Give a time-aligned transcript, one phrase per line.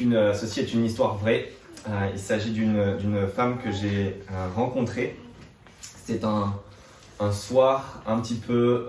[0.00, 1.50] Une, ceci est une histoire vraie.
[2.12, 4.20] il s'agit d'une femme que j'ai
[4.54, 5.16] rencontrée.
[5.80, 6.52] C'était un,
[7.32, 8.86] soir un petit peu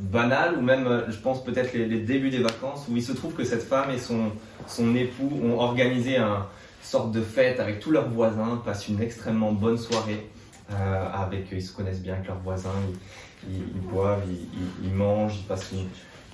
[0.00, 3.44] banal, ou même, je pense, peut-être les, débuts des vacances, où il se trouve que
[3.44, 6.46] cette femme et son, époux ont organisé un,
[6.86, 10.28] sorte de fête avec tous leurs voisins, passent une extrêmement bonne soirée.
[10.72, 12.70] Euh, avec, ils se connaissent bien avec leurs voisins,
[13.48, 14.22] ils, boivent,
[14.82, 15.86] ils, mangent, ils passent une,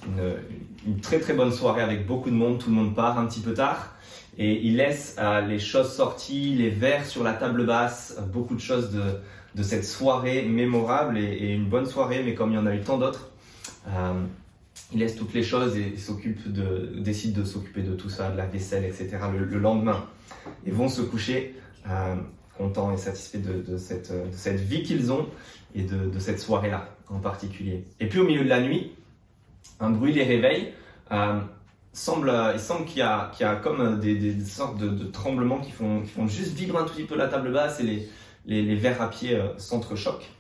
[0.07, 3.41] une, très très bonne soirée avec beaucoup de monde, tout le monde part un petit
[3.41, 3.95] peu tard
[4.39, 8.61] et ils laissent euh, les choses sorties, les verres sur la table basse, beaucoup de
[8.61, 12.75] choses de, cette soirée mémorable et, une bonne soirée, mais comme il y en a
[12.75, 13.31] eu tant d'autres,
[13.89, 14.23] euh,
[14.93, 18.37] ils laissent toutes les choses et s'occupent de, décident de s'occuper de tout ça, de
[18.37, 19.19] la vaisselle, etc.
[19.39, 20.07] le lendemain
[20.67, 21.55] et vont se coucher
[21.89, 22.17] euh,
[22.57, 25.27] contents et satisfaits de, cette, vie qu'ils ont
[25.75, 27.85] et de, cette soirée-là en particulier.
[28.01, 28.93] Et puis au milieu de la nuit,
[29.83, 30.73] un bruit les réveille.
[31.11, 31.41] Euh,
[31.93, 36.79] semble, il semble qu'il y, a, comme des, sortes de, tremblements qui font, juste vibrer
[36.79, 38.09] un tout petit peu la table basse et
[38.47, 40.31] les, verres à pied euh, s'entrechoquent.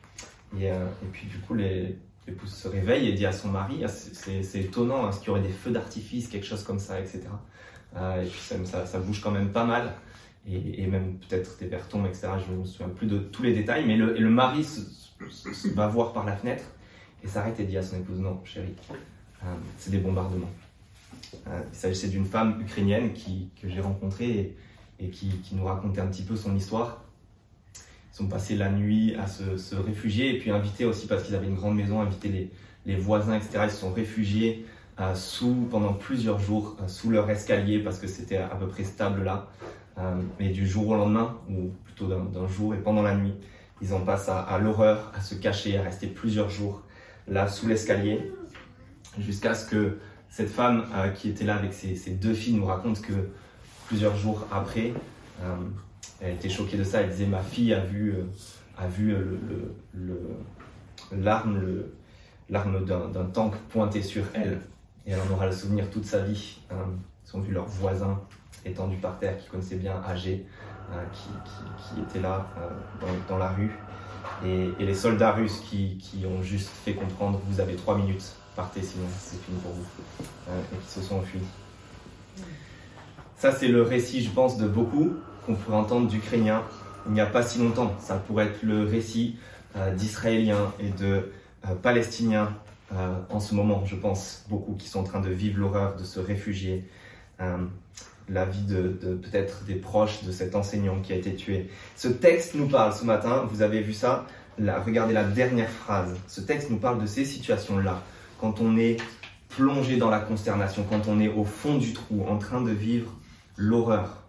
[0.58, 0.70] Et,
[1.12, 5.18] puis du coup, l'épouse se réveille et dit à son mari, ah, c'est étonnant, est-ce
[5.18, 7.22] qu'il y aurait des feux d'artifice, quelque chose comme ça, etc.
[7.96, 9.92] Euh, et puis ça, ça, bouge quand même pas mal.
[10.48, 12.28] Et, même peut-être des vertons, etc.
[12.46, 13.84] Je ne me souviens plus de tous les détails.
[13.86, 14.66] Mais le, le mari
[15.74, 16.64] va voir par la fenêtre
[17.22, 18.94] et s'arrête et dit à son épouse Non, chérie, euh,
[19.78, 20.50] c'est des bombardements.
[21.48, 24.54] Euh, il s'agissait d'une femme ukrainienne que j'ai rencontrée
[25.00, 27.02] et, qui, nous racontait un petit peu son histoire.
[27.74, 31.46] Ils sont passés la nuit à se, réfugier et puis invités aussi parce qu'ils avaient
[31.46, 32.50] une grande maison, inviter
[32.84, 33.60] les, voisins, etc.
[33.64, 34.66] Ils se sont réfugiés
[35.00, 38.84] euh, sous, pendant plusieurs jours euh, sous leur escalier parce que c'était à peu près
[38.84, 39.48] stable là.
[39.98, 43.34] Euh, et du jour au lendemain, ou plutôt d'un jour et pendant la nuit,
[43.82, 46.82] ils en passent à, l'horreur, à se cacher, à rester plusieurs jours
[47.28, 48.32] là sous l'escalier,
[49.18, 53.12] jusqu'à ce que cette femme qui était là avec ses, deux filles nous raconte que
[53.86, 54.94] plusieurs jours après,
[56.20, 57.02] elle était choquée de ça.
[57.02, 58.14] Elle disait Ma fille a vu,
[58.78, 59.14] a vu
[61.12, 61.84] l'arme
[62.48, 64.60] l'arme d'un tank pointé sur elle.
[65.06, 66.60] Et elle en aura le souvenir toute sa vie.
[66.70, 68.20] Ils ont vu leurs voisins
[68.64, 70.14] étendus par terre, qui connaissaient bien, hein,
[71.12, 73.70] qui, étaient là euh, dans, la rue.
[74.44, 79.06] Et, les soldats russes qui, ont juste fait comprendre vous avez trois minutes, partez sinon
[79.18, 79.86] c'est fini pour vous.
[80.48, 81.40] Hein, et qui se sont enfuis.
[83.36, 85.14] Ça, c'est le récit, je pense, de beaucoup
[85.44, 86.62] qu'on pourrait entendre d'Ukrainiens
[87.06, 87.94] il n'y a pas si longtemps.
[88.00, 89.36] Ça pourrait être le récit
[89.76, 91.32] euh, d'Israéliens et de
[91.68, 92.54] euh, Palestiniens
[92.94, 96.04] euh, en ce moment, je pense, beaucoup qui sont en train de vivre l'horreur, de
[96.04, 96.84] se réfugier,
[97.40, 97.56] euh,
[98.28, 101.70] la vie de, peut-être des proches de cet enseignant qui a été tué.
[101.96, 104.26] Ce texte nous parle ce matin, vous avez vu ça,
[104.58, 106.14] regardez la dernière phrase.
[106.28, 108.02] Ce texte nous parle de ces situations-là,
[108.42, 108.96] quand on est
[109.50, 113.12] plongé dans la consternation, quand on est au fond du trou, en train de vivre
[113.56, 114.24] l'horreur,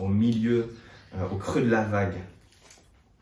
[0.00, 0.74] au milieu,
[1.14, 2.16] euh, au creux de la vague.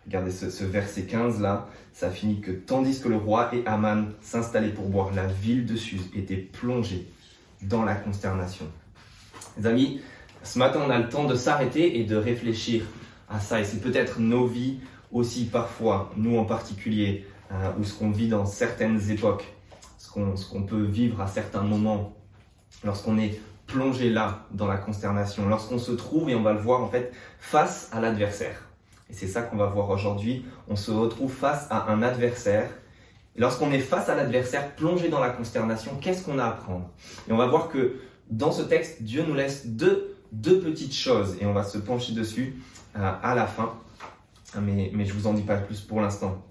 [0.07, 4.73] Regardez ce, verset 15 là, ça finit que tandis que le roi et Aman s'installaient
[4.73, 7.07] pour boire, la ville de Suse était plongée
[7.61, 8.65] dans la consternation.
[9.59, 10.01] Les amis,
[10.43, 12.85] ce matin on a le temps de s'arrêter et de réfléchir
[13.29, 13.61] à ça.
[13.61, 14.79] Et c'est peut-être nos vies
[15.13, 19.45] aussi parfois, nous en particulier, euh, ou ce qu'on vit dans certaines époques,
[20.51, 22.17] qu'on peut vivre à certains moments,
[22.85, 26.83] lorsqu'on est plongé là dans la consternation, lorsqu'on se trouve, et on va le voir
[26.83, 28.69] en fait, face à l'adversaire.
[29.11, 30.45] Et c'est ça qu'on va voir aujourd'hui.
[30.69, 32.69] On se retrouve face à un adversaire.
[33.37, 36.91] Lorsqu'on est face à l'adversaire, plongé dans la consternation, qu'est-ce qu'on a à apprendre?
[37.29, 38.01] Et on va voir que
[38.31, 41.37] dans ce texte, Dieu nous laisse deux, deux petites choses.
[41.41, 42.57] Et on va se pencher dessus
[42.97, 43.73] euh, à la fin.
[44.61, 46.43] Mais, mais je vous en dis pas plus pour l'instant.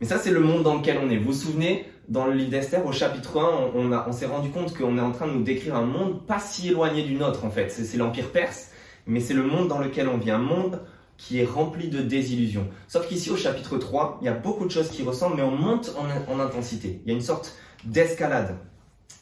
[0.00, 1.18] Mais ça, c'est le monde dans lequel on est.
[1.18, 4.98] Vous vous souvenez, dans le livre d'Esther, au chapitre 1, on, s'est rendu compte qu'on
[4.98, 7.70] est en train de nous décrire un monde pas si éloigné du nôtre, en fait.
[7.70, 8.70] C'est l'Empire perse,
[9.06, 10.30] mais c'est le monde dans lequel on vit.
[10.30, 10.80] Un monde
[11.16, 12.68] qui est rempli de désillusions.
[12.88, 15.56] Sauf qu'ici au chapitre 3, il y a beaucoup de choses qui ressemblent, mais on
[15.56, 15.94] monte
[16.28, 17.00] en, intensité.
[17.04, 18.56] Il y a une sorte d'escalade.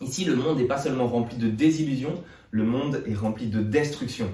[0.00, 4.28] Ici, le monde n'est pas seulement rempli de désillusions, le monde est rempli de destruction.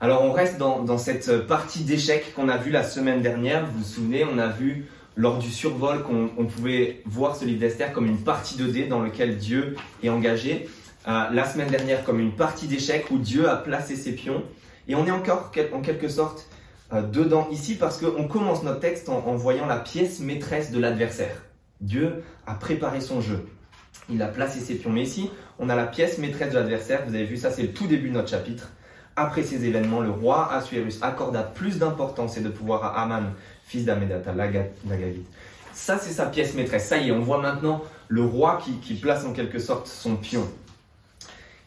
[0.00, 3.66] Alors on reste dans, cette partie d'échecs qu'on a vu la semaine dernière.
[3.66, 7.92] Vous vous souvenez, on a vu lors du survol qu'on pouvait voir ce livre d'Esther
[7.92, 10.68] comme une partie de dés dans lequel Dieu est engagé.
[11.08, 14.42] Euh, la semaine dernière comme une partie d'échecs où Dieu a placé ses pions
[14.88, 16.46] et on est encore en quelque sorte
[16.92, 21.42] euh, dedans ici parce qu'on commence notre texte en, voyant la pièce maîtresse de l'adversaire.
[21.80, 23.46] Dieu a préparé son jeu.
[24.08, 24.90] Il a placé ses pions.
[24.90, 27.02] Mais ici, on a la pièce maîtresse de l'adversaire.
[27.06, 28.70] Vous avez vu, ça c'est le tout début de notre chapitre.
[29.16, 33.32] Après ces événements, le roi Assuérus accorda plus d'importance et de pouvoir à Aman,
[33.72, 35.26] fils d'Amedata, l'Agagite.
[35.72, 36.86] Ça, c'est sa pièce maîtresse.
[36.86, 40.46] Ça y est, on voit maintenant le roi qui place en quelque sorte son pion.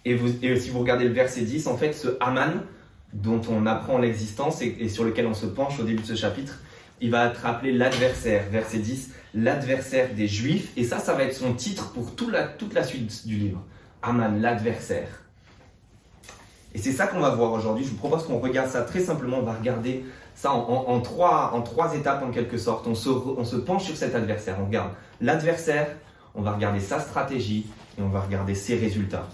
[0.06, 2.62] Et, vous, et si vous regardez le verset 10, en fait, ce Haman,
[3.12, 6.60] dont on apprend l'existence et, sur lequel on se penche au début de ce chapitre,
[7.02, 8.44] il va être appelé l'adversaire.
[8.52, 10.72] Verset 10, l'adversaire des Juifs.
[10.78, 13.64] Et ça, ça va être son titre pour toute la, toute la suite du livre.
[14.04, 15.08] Haman, l'adversaire.
[16.76, 17.84] Et c'est ça qu'on va voir aujourd'hui.
[17.84, 19.40] Je vous propose qu'on regarde ça très simplement.
[19.40, 22.86] On va regarder ça en, trois, en trois étapes en quelque sorte.
[22.88, 24.58] On se, on se penche sur cet adversaire.
[24.62, 24.92] On regarde
[25.22, 25.88] l'adversaire,
[26.36, 27.66] on va regarder sa stratégie
[27.98, 29.28] et on va regarder ses résultats.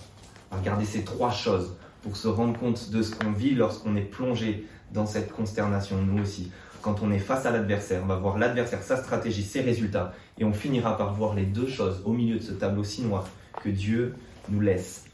[0.51, 3.95] On va regarder ces trois choses pour se rendre compte de ce qu'on vit lorsqu'on
[3.95, 6.51] est plongé dans cette consternation, nous aussi.
[6.81, 10.43] Quand on est face à l'adversaire, on va voir l'adversaire, sa stratégie, ses résultats, et
[10.43, 13.27] on finira par voir les deux choses au milieu de ce tableau si noir
[13.63, 14.15] que Dieu
[14.49, 15.05] nous laisse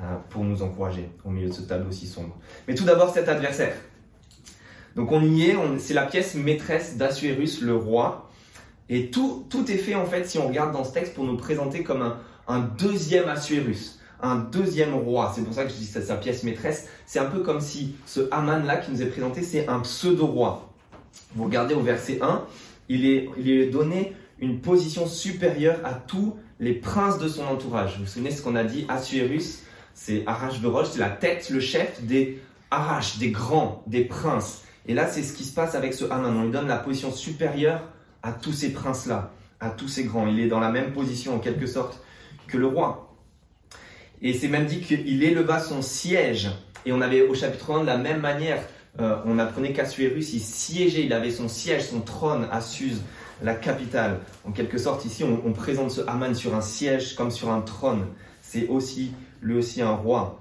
[0.00, 2.36] hein, pour nous encourager au milieu de ce tableau si sombre.
[2.66, 3.74] Mais tout d'abord, cet adversaire.
[4.96, 8.30] Donc on y est, c'est la pièce maîtresse d'Assuérus, le roi.
[8.88, 11.36] Et tout, tout est fait en fait, si on regarde dans ce texte, pour nous
[11.36, 15.32] présenter comme un, un deuxième Assuérus, un deuxième roi.
[15.34, 16.88] C'est pour ça que je dis que c'est sa pièce maîtresse.
[17.06, 20.70] C'est un peu comme si ce Haman-là qui nous est présenté, c'est un pseudo-roi.
[21.34, 22.44] Vous regardez au verset 1,
[22.88, 27.96] il est, il est donné une position supérieure à tous les princes de son entourage.
[27.96, 29.62] Vous vous souvenez ce qu'on a dit Assuérus,
[29.94, 34.63] c'est Arachverosh, c'est la tête, le chef des Arach, des grands, des princes.
[34.86, 36.36] Et là, c'est ce qui se passe avec ce Haman.
[36.36, 37.82] On lui donne la position supérieure
[38.22, 40.26] à tous ces princes-là, à tous ces grands.
[40.26, 42.02] Il est dans la même position, en quelque sorte,
[42.46, 43.14] que le roi.
[44.22, 46.50] Et c'est même dit qu'il éleva son siège.
[46.86, 48.62] Et on avait au chapitre 1 de la même manière,
[49.00, 53.00] euh, on apprenait qu'Assuérus, il siégeait, il avait son siège, son trône à Suse,
[53.42, 54.20] la capitale.
[54.44, 58.06] En quelque sorte, ici, on, présente ce Haman sur un siège comme sur un trône.
[58.40, 60.40] C'est aussi, lui aussi, un roi.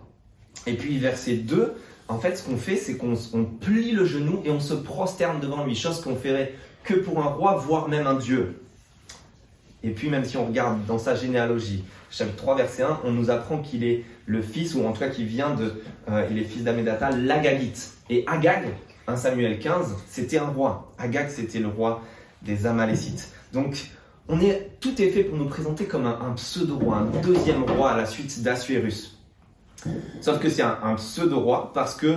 [0.68, 1.74] Et puis, verset 2,
[2.14, 3.16] en fait, ce qu'on fait, c'est qu'on
[3.60, 7.28] plie le genou et on se prosterne devant lui, chose qu'on ferait que pour un
[7.28, 8.62] roi, voire même un dieu.
[9.82, 13.32] Et puis, même si on regarde dans sa généalogie, chapitre 3, verset 1, on nous
[13.32, 15.74] apprend qu'il est le fils, ou en tout cas qu'il vient de,
[16.10, 17.94] euh, il est fils d'Amedata, l'Agagite.
[18.12, 18.68] Et Agag,
[19.08, 20.94] 1 Samuel 15, c'était un roi.
[21.00, 22.04] Agag, c'était le roi
[22.44, 23.34] des Amalécites.
[23.54, 23.88] Donc,
[24.30, 27.98] on est, tout est fait pour nous présenter comme un, pseudo-roi, un deuxième roi à
[27.98, 29.13] la suite d'Assuérus.
[30.22, 32.16] Sauf que c'est un, pseudo-roi parce que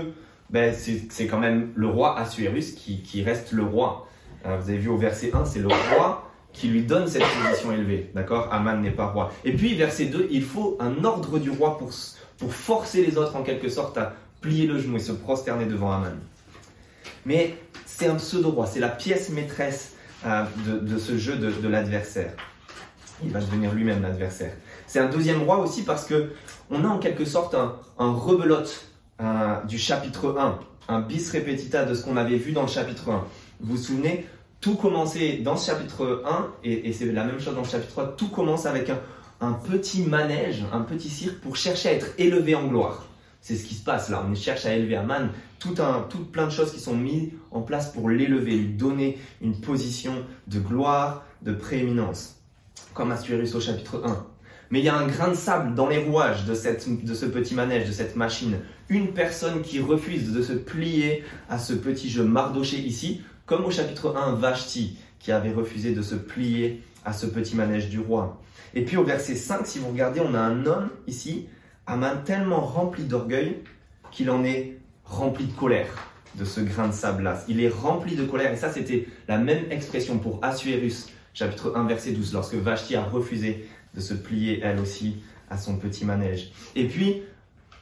[0.51, 4.07] ben, c'est quand même le roi Assuérus qui, qui reste le roi.
[4.45, 7.73] Euh, vous avez vu au verset 1, c'est le roi qui lui donne cette position
[7.73, 8.11] élevée.
[8.15, 8.49] D'accord?
[8.51, 9.31] Aman n'est pas roi.
[9.45, 11.91] Et puis, verset 2, il faut un ordre du roi pour,
[12.39, 15.93] pour forcer les autres en quelque sorte à plier le genou et se prosterner devant
[15.93, 16.17] Aman.
[17.27, 22.33] Mais c'est un pseudo-roi, c'est la pièce maîtresse euh, de, ce jeu de, l'adversaire.
[23.25, 24.53] Il va devenir lui-même l'adversaire.
[24.87, 26.33] C'est un deuxième roi aussi parce que
[26.71, 28.89] on a en quelque sorte un, rebelote
[29.67, 30.59] du chapitre 1,
[30.89, 33.25] un bis repetita de ce qu'on avait vu dans le chapitre 1.
[33.61, 34.27] Vous vous souvenez,
[34.61, 38.17] tout commençait dans ce chapitre 1, et, c'est la même chose dans le chapitre 3,
[38.17, 38.91] tout commence avec
[39.41, 43.07] un, petit manège, un petit cirque pour chercher à être élevé en gloire.
[43.41, 45.29] C'est ce qui se passe là, on cherche à élever Aman,
[45.59, 49.19] tout, un, tout plein de choses qui sont mises en place pour l'élever, lui donner
[49.41, 52.36] une position de gloire, de prééminence,
[52.97, 54.27] comme Assuérus au chapitre 1.
[54.71, 57.27] Mais il y a un grain de sable dans les rouages de, cette, de ce
[57.27, 58.57] petit manège, de cette machine.
[58.89, 63.71] Une personne qui refuse de se plier à ce petit jeu mardoché ici comme au
[63.71, 68.41] chapitre 1, Vashti, qui avait refusé de se plier à ce petit manège du roi.
[68.75, 71.47] Et puis au verset 5, si vous regardez, on a un homme ici,
[71.87, 73.59] Aman, tellement rempli d'orgueil
[74.11, 75.87] qu'il en est rempli de colère
[76.35, 77.45] de ce grain de sable-là.
[77.47, 78.53] Il est rempli de colère.
[78.53, 83.05] Et ça, c'était la même expression pour Assuérus, chapitre 1, verset 12, lorsque Vashti a
[83.05, 85.16] refusé de se plier elle aussi
[85.50, 86.50] à son petit manège.
[86.75, 87.23] Et puis,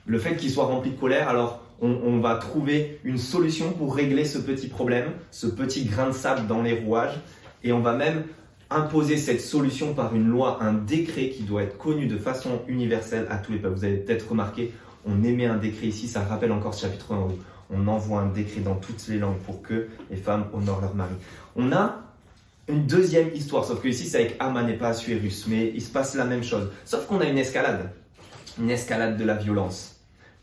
[0.07, 4.25] le fait qu'il soit rempli de colère, alors on, va trouver une solution pour régler
[4.25, 7.21] ce petit problème, ce petit grain de sable dans les rouages,
[7.63, 8.25] et on va même
[8.71, 13.27] imposer cette solution par une loi, un décret qui doit être connu de façon universelle
[13.31, 13.77] à tous les peuples.
[13.77, 14.73] Vous avez peut-être remarqué,
[15.07, 17.39] on émet un décret ici, ça rappelle encore ce chapitre 1 où
[17.71, 21.15] on envoie un décret dans toutes les langues pour que les femmes honorent leur mari.
[21.57, 22.04] On a
[22.69, 25.91] une deuxième histoire, sauf que ici c'est avec Aman et pas Assuérus, mais il se
[25.91, 26.71] passe la même chose.
[26.85, 27.91] Sauf qu'on a une escalade,
[28.59, 29.95] une escalade de la violence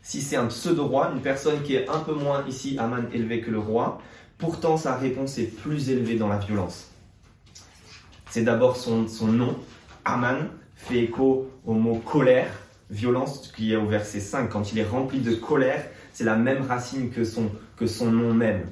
[0.02, 3.50] si c'est un pseudo-roi, une personne qui est un peu moins ici, Aman, élevé que
[3.50, 4.00] le roi,
[4.36, 6.90] pourtant sa réponse est plus élevée dans la violence.
[8.28, 9.56] C'est d'abord son, nom,
[10.04, 12.50] Aman, fait écho au mot colère,
[12.90, 14.48] violence, qui est au verset 5.
[14.48, 18.34] Quand il est rempli de colère, c'est la même racine que son, que son nom
[18.34, 18.66] même.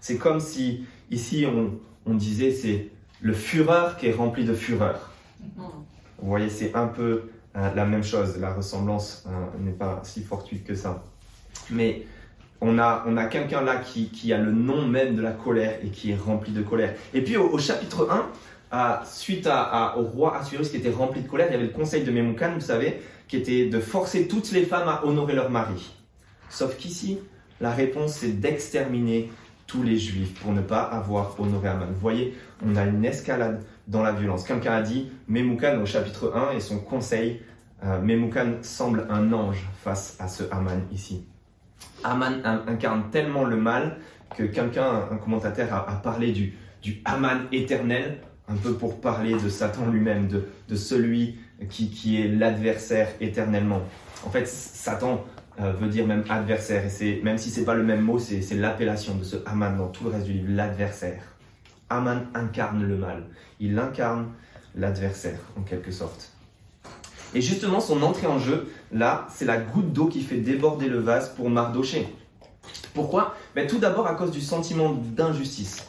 [0.00, 2.90] C'est comme si, ici, on, on disait, c'est
[3.22, 5.10] le fureur qui est rempli de fureur.
[5.42, 5.62] Mm-hmm.
[6.18, 10.22] Vous voyez, c'est un peu euh, la même chose, la ressemblance euh, n'est pas si
[10.22, 11.02] fortuite que ça.
[11.70, 12.02] Mais
[12.60, 15.78] on a, on a quelqu'un là qui, qui, a le nom même de la colère
[15.82, 16.94] et qui est rempli de colère.
[17.12, 18.08] Et puis au, chapitre
[18.70, 21.72] 1, suite à, au roi Assuérus qui était rempli de colère, il y avait le
[21.72, 25.50] conseil de Memucan, vous savez, qui était de forcer toutes les femmes à honorer leur
[25.50, 25.92] mari.
[26.48, 27.18] Sauf qu'ici,
[27.60, 29.30] la réponse c'est d'exterminer
[29.72, 31.88] tous les juifs pour ne pas avoir honoré Aman.
[31.88, 34.44] Vous voyez, on a une escalade dans la violence.
[34.44, 37.40] Quelqu'un a dit, Memoukan au chapitre 1 et son conseil,
[37.82, 41.24] euh, semble un ange face à ce Aman ici.
[42.04, 43.96] Aman incarne tellement le mal
[44.36, 46.52] que quelqu'un, un commentateur, a, parlé du,
[46.82, 51.38] du Aman éternel, un peu pour parler de Satan lui-même, de, de celui
[51.70, 53.80] qui, qui est l'adversaire éternellement.
[54.26, 55.24] En fait, Satan
[55.60, 58.40] euh, veut dire même adversaire, et c'est, même si c'est pas le même mot, c'est,
[58.42, 61.22] c'est l'appellation de ce Aman dans tout le reste du livre, l'adversaire.
[61.90, 63.24] Aman incarne le mal,
[63.60, 64.28] il incarne
[64.74, 66.32] l'adversaire en quelque sorte.
[67.34, 70.98] Et justement, son entrée en jeu, là, c'est la goutte d'eau qui fait déborder le
[70.98, 72.06] vase pour Mardoché.
[72.94, 73.34] Pourquoi?
[73.54, 75.86] Ben, Tout d'abord à cause du sentiment d'injustice.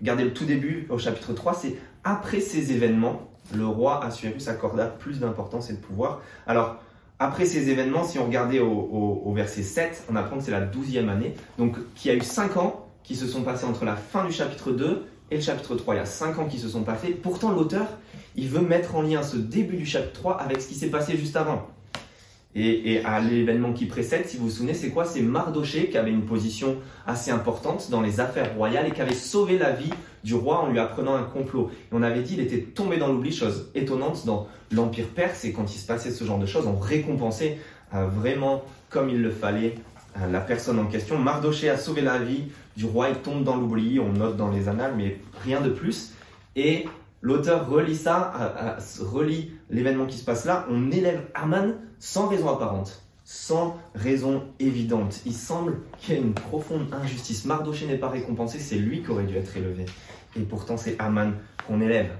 [0.00, 4.86] Regardez le tout début au chapitre 3, c'est après ces événements, le roi Assuérus accorda
[4.86, 6.20] plus d'importance et de pouvoir.
[6.46, 6.76] Alors,
[7.18, 11.08] après ces événements, si on regardait au, verset 7, on apprend que c'est la douzième
[11.08, 14.24] année, donc qu'il y a eu cinq ans qui se sont passés entre la fin
[14.24, 15.94] du chapitre 2 et le chapitre 3.
[15.94, 17.10] Il y a cinq ans qui se sont passés.
[17.10, 17.86] Pourtant, l'auteur,
[18.34, 21.16] il veut mettre en lien ce début du chapitre 3 avec ce qui s'est passé
[21.16, 21.68] juste avant.
[22.58, 25.04] Et, à l'événement qui précède, si vous vous souvenez, c'est quoi?
[25.04, 29.12] C'est Mardoché qui avait une position assez importante dans les affaires royales et qui avait
[29.12, 29.90] sauvé la vie
[30.24, 31.70] du roi en lui apprenant un complot.
[31.70, 35.52] Et on avait dit qu'il était tombé dans l'oubli, chose étonnante dans l'Empire perse, et
[35.52, 37.58] quand il se passait ce genre de choses, on récompensait
[37.94, 39.74] euh, vraiment comme il le fallait
[40.16, 41.18] euh, la personne en question.
[41.18, 42.44] Mardoché a sauvé la vie
[42.74, 46.14] du roi, il tombe dans l'oubli, on note dans les annales, mais rien de plus.
[46.56, 46.86] Et
[47.20, 53.02] l'auteur relit ça, relit l'événement qui se passe là, on élève Aman sans raison apparente,
[53.24, 55.20] sans raison évidente.
[55.26, 57.44] Il semble qu'il y a une profonde injustice.
[57.44, 59.86] Mardoché n'est pas récompensé, c'est lui qui aurait dû être élevé.
[60.36, 61.32] Et pourtant, c'est Aman
[61.66, 62.10] qu'on élève.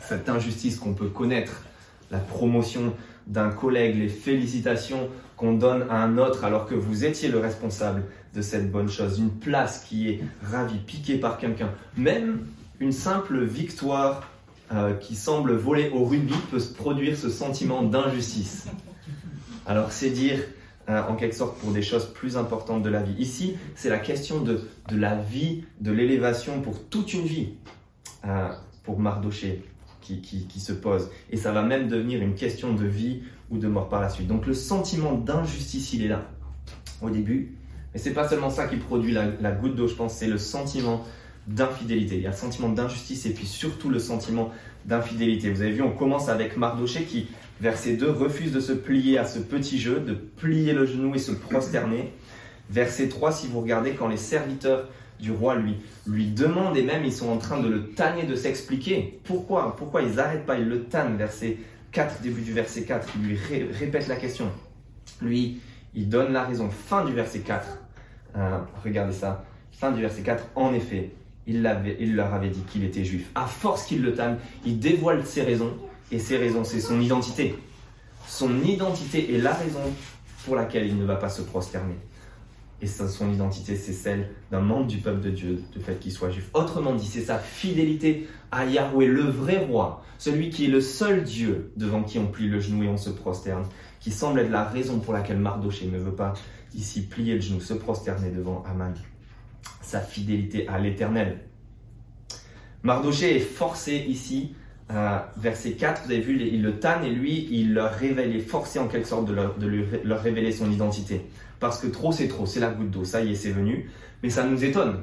[0.00, 1.62] Cette injustice qu'on peut connaître,
[2.10, 2.94] la promotion
[3.26, 8.04] d'un collègue, les félicitations qu'on donne à un autre alors que vous étiez le responsable
[8.34, 12.46] de cette bonne chose, une place qui est ravie, piquée par quelqu'un, même
[12.80, 14.28] une simple victoire
[14.72, 18.66] euh, qui semble voler au rugby peut se produire ce sentiment d'injustice.
[19.66, 20.40] Alors c'est dire
[20.90, 23.14] euh, en quelque sorte pour des choses plus importantes de la vie.
[23.18, 27.54] Ici, c'est la question de, de, la vie, de l'élévation pour toute une vie,
[28.26, 28.50] euh,
[28.82, 29.62] pour Mardoché
[30.02, 31.08] qui, qui, se pose.
[31.30, 34.26] Et ça va même devenir une question de vie ou de mort par la suite.
[34.26, 36.28] Donc le sentiment d'injustice, il est là
[37.00, 37.56] au début.
[37.94, 40.36] Mais c'est pas seulement ça qui produit la, la goutte d'eau, je pense, c'est le
[40.36, 41.02] sentiment
[41.46, 42.16] d'infidélité.
[42.16, 44.50] Il y a le sentiment d'injustice et puis surtout le sentiment
[44.84, 45.50] d'infidélité.
[45.50, 47.28] Vous avez vu, on commence avec Mardoché qui,
[47.60, 51.18] verset 2, refuse de se plier à ce petit jeu, de plier le genou et
[51.18, 52.12] se prosterner.
[52.70, 54.88] Verset 3, si vous regardez, quand les serviteurs
[55.20, 58.34] du roi lui, lui demandent et même ils sont en train de le tanner, de
[58.34, 61.16] s'expliquer pourquoi, pourquoi ils n'arrêtent pas, ils le tannent.
[61.16, 61.58] Verset
[61.92, 63.38] 4, début du verset 4, il lui
[63.72, 64.50] répète la question.
[65.22, 65.60] Lui,
[65.94, 66.68] il donne la raison.
[66.70, 67.78] Fin du verset 4.
[68.36, 69.44] Euh, regardez ça.
[69.70, 70.44] Fin du verset 4.
[70.56, 71.12] En effet,
[71.46, 73.30] il, leur avait dit qu'il était juif.
[73.34, 75.74] À force qu'il le tanne, il dévoile ses raisons.
[76.14, 77.56] Et ses raisons, c'est son identité.
[78.28, 79.80] Son identité est la raison
[80.44, 81.96] pour laquelle il ne va pas se prosterner.
[82.80, 86.30] Et son identité, c'est celle d'un membre du peuple de Dieu, du fait qu'il soit
[86.30, 86.50] juif.
[86.54, 91.24] Autrement dit, c'est sa fidélité à Yahweh, le vrai roi, celui qui est le seul
[91.24, 93.64] Dieu devant qui on plie le genou et on se prosterne,
[93.98, 96.34] qui semble être la raison pour laquelle Mardoché ne veut pas
[96.76, 98.94] ici plier le genou, se prosterner devant Aman
[99.82, 101.40] sa fidélité à l'Éternel.
[102.84, 104.54] Mardoché est forcé ici,
[104.90, 108.36] euh, verset 4, vous avez vu, il le tanne et lui, il leur révèle, il
[108.36, 111.22] est forcé en quelque sorte de leur, révéler son identité.
[111.58, 113.90] Parce que trop c'est trop, c'est la goutte d'eau, ça y est, c'est venu.
[114.22, 115.00] Mais ça nous étonne.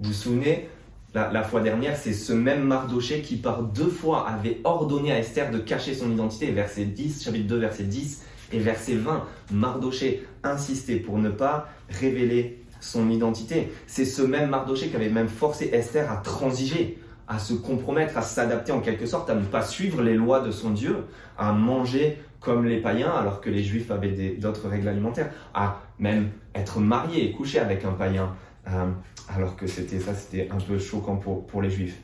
[0.00, 0.68] Vous vous souvenez,
[1.12, 5.18] la, la fois dernière, c'est ce même Mardoché qui par deux fois avait ordonné à
[5.18, 9.26] Esther de cacher son identité, verset 10, chapitre 2, verset 10 et verset 20.
[9.52, 13.70] Mardoché insistait pour ne pas révéler son identité.
[13.86, 16.98] C'est ce même Mardoché qui avait même forcé Esther à transiger,
[17.30, 20.50] à se compromettre, à s'adapter en quelque sorte, à ne pas suivre les lois de
[20.50, 21.06] son Dieu,
[21.38, 26.30] à manger comme les païens alors que les juifs avaient d'autres règles alimentaires, à même
[26.56, 28.34] être marié et coucher avec un païen
[28.66, 28.90] euh,
[29.28, 32.02] alors que c'était ça, c'était un peu choquant pour, pour les juifs.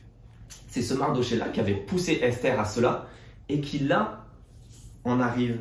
[0.69, 3.09] C'est ce Mardoché-là qui avait poussé Esther à cela
[3.49, 4.27] et qui là
[5.03, 5.59] en arrive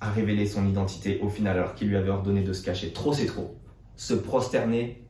[0.00, 2.92] à révéler son identité au final alors qu'il lui avait ordonné de se cacher.
[2.92, 3.56] Trop c'est trop
[3.94, 5.04] se prosterner,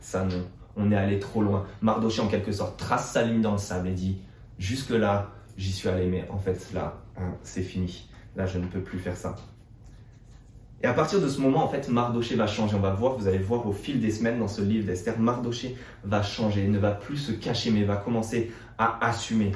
[0.00, 0.46] ça non.
[0.76, 1.66] On est allé trop loin.
[1.82, 4.18] Mardoché, en quelque sorte, trace sa ligne dans le sable et dit
[4.58, 8.08] Jusque-là, j'y suis allé, mais en fait, là, hein, c'est fini.
[8.36, 9.36] Là, je ne peux plus faire ça.
[10.82, 12.76] Et à partir de ce moment, en fait, Mardoché va changer.
[12.76, 15.76] On va voir, vous allez voir au fil des semaines dans ce livre d'Esther, Mardoché
[16.04, 19.52] va changer, ne va plus se cacher, mais va commencer à assumer,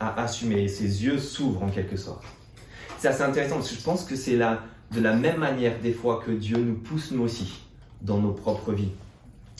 [0.00, 0.64] à assumer.
[0.64, 2.24] Et ses yeux s'ouvrent en quelque sorte.
[2.98, 5.92] c'est assez intéressant parce que je pense que c'est la, de la même manière des
[5.92, 7.62] fois que Dieu nous pousse nous aussi
[8.00, 8.90] dans nos propres vies.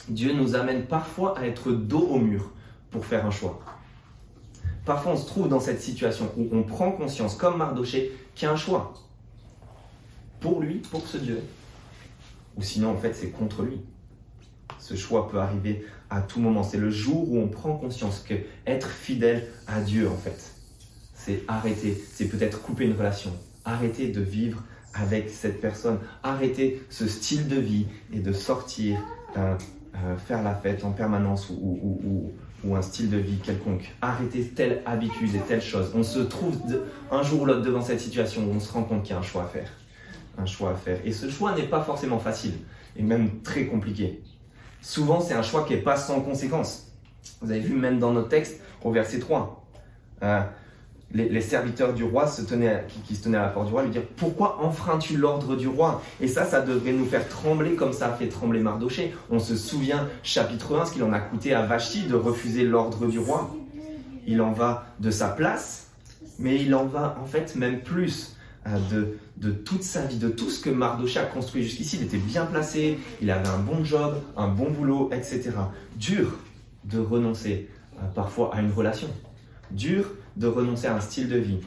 [0.09, 2.51] Dieu nous amène parfois à être dos au mur
[2.91, 3.59] pour faire un choix.
[4.85, 8.49] Parfois, on se trouve dans cette situation où on prend conscience, comme Mardoché, qu'il y
[8.49, 8.93] a un choix.
[10.41, 11.41] Pour lui, pour ce Dieu.
[12.57, 13.79] Ou sinon, en fait, c'est contre lui.
[14.79, 16.63] Ce choix peut arriver à tout moment.
[16.63, 18.33] C'est le jour où on prend conscience que
[18.67, 20.53] être fidèle à Dieu, en fait,
[21.13, 23.31] c'est arrêter, c'est peut-être couper une relation,
[23.63, 24.61] arrêter de vivre
[24.93, 28.99] avec cette personne, arrêter ce style de vie et de sortir,
[29.37, 29.55] euh,
[29.95, 32.31] euh, faire la fête en permanence ou,
[32.73, 33.93] un style de vie quelconque.
[34.01, 35.91] Arrêter telle habitude et telle chose.
[35.93, 36.57] On se trouve
[37.11, 39.19] un jour ou l'autre devant cette situation où on se rend compte qu'il y a
[39.19, 39.69] un choix à faire.
[40.37, 40.97] Un choix à faire.
[41.03, 42.53] Et ce choix n'est pas forcément facile
[42.95, 44.23] et même très compliqué.
[44.81, 46.93] Souvent, c'est un choix qui n'est pas sans conséquence.
[47.41, 49.65] Vous avez vu même dans notre texte au verset 3
[51.13, 53.91] les, serviteurs du roi se tenaient, qui, se tenaient à la porte du roi lui
[53.91, 56.01] dire Pourquoi enfreins-tu l'ordre du roi?
[56.19, 59.13] Et ça, ça devrait nous faire trembler comme ça a fait trembler Mardoché.
[59.29, 63.05] On se souvient, chapitre 1, ce qu'il en a coûté à Vashti de refuser l'ordre
[63.07, 63.55] du roi.
[64.25, 65.91] Il en va de sa place,
[66.39, 70.29] mais il en va en fait même plus euh, de, de toute sa vie, de
[70.29, 71.97] tout ce que Mardoché a construit jusqu'ici.
[71.97, 75.51] Il était bien placé, il avait un bon job, un bon boulot, etc.
[75.95, 76.39] Dur
[76.85, 79.09] de renoncer euh, parfois à une relation.
[79.71, 80.05] Dur
[80.37, 81.59] de renoncer à un style de vie,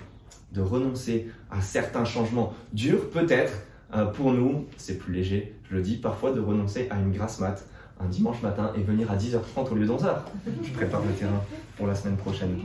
[0.52, 2.54] de renoncer à certains changements.
[2.72, 3.52] Dur peut-être
[3.94, 7.40] euh, pour nous, c'est plus léger, je le dis, parfois de renoncer à une grasse
[7.40, 7.64] mat
[8.00, 10.16] un dimanche matin et venir à 10h30 au lieu d'11h.
[10.62, 11.42] Je prépare le terrain
[11.76, 12.58] pour la semaine prochaine.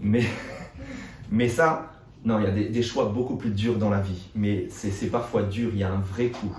[0.00, 0.24] Mais,
[1.30, 1.92] mais ça,
[2.24, 4.28] non, il y a des, des, choix beaucoup plus durs dans la vie.
[4.34, 6.56] Mais c'est parfois dur, il y a un vrai coup.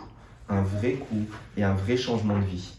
[0.47, 1.25] Un vrai coup
[1.57, 2.73] et un vrai changement de vie.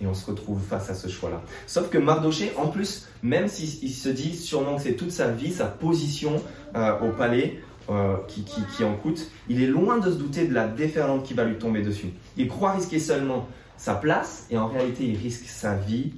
[0.00, 1.42] Et on se retrouve face à ce choix-là.
[1.66, 5.52] Sauf que Mardoché, en plus, même s'il se dit sûrement que c'est toute sa vie,
[5.52, 6.40] sa position
[6.76, 10.68] euh, au palais euh, qui, en coûte, il est loin de se douter de la
[10.68, 12.10] déferlante qui va lui tomber dessus.
[12.36, 16.12] Il croit risquer seulement sa place et en réalité il risque sa vie,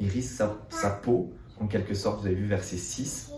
[0.00, 3.32] il risque sa, sa peau, en quelque sorte, vous avez vu verset 6.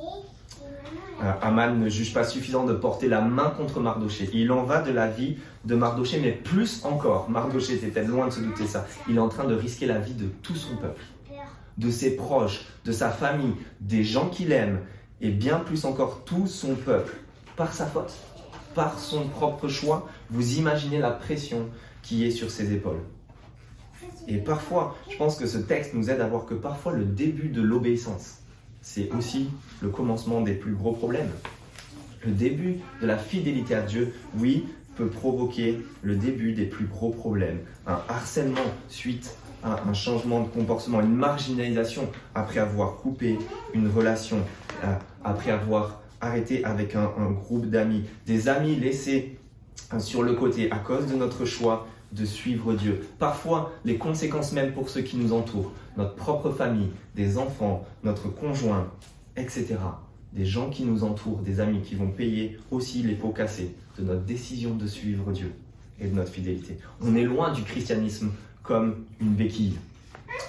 [1.23, 4.29] Euh, Aman ne juge pas suffisant de porter la main contre Mardoché.
[4.33, 7.31] Il en va de la vie de Mardoché, mais plus encore.
[7.31, 8.87] Mardoché était loin de se douter ça.
[9.09, 11.03] Il est en train de risquer la vie de tout son peuple,
[11.79, 14.81] de ses proches, de sa famille, des gens qu'il aime,
[15.21, 17.15] et bien plus encore tout son peuple,
[17.57, 18.15] par sa faute,
[18.75, 20.09] par son propre choix.
[20.31, 21.69] Vous imaginez la pression
[22.03, 23.01] qui est sur ses épaules.
[24.29, 27.49] Et parfois, je pense que ce texte nous aide à voir que parfois le début
[27.49, 28.39] de l'obéissance,
[28.83, 29.49] c'est aussi
[29.81, 31.31] le commencement des plus gros problèmes.
[32.25, 34.67] Le début de la fidélité à Dieu, oui,
[34.97, 37.61] peut provoquer le début des plus gros problèmes.
[37.87, 43.39] Un harcèlement suite à un changement de comportement, une marginalisation après avoir coupé
[43.75, 44.39] une relation,
[44.85, 49.39] euh, après avoir arrêté avec un, groupe d'amis, des amis laissés
[49.93, 53.07] euh, sur le côté à cause de notre choix de suivre Dieu.
[53.19, 58.29] Parfois, les conséquences même pour ceux qui nous entourent, notre propre famille, des enfants, notre
[58.29, 58.91] conjoint,
[59.37, 59.77] etc.
[60.33, 64.05] Des gens qui nous entourent, des amis qui vont payer aussi les pots cassés de
[64.05, 65.53] notre décision de suivre Dieu
[66.01, 66.79] et de notre fidélité.
[67.01, 69.77] On est loin du christianisme comme une béquille,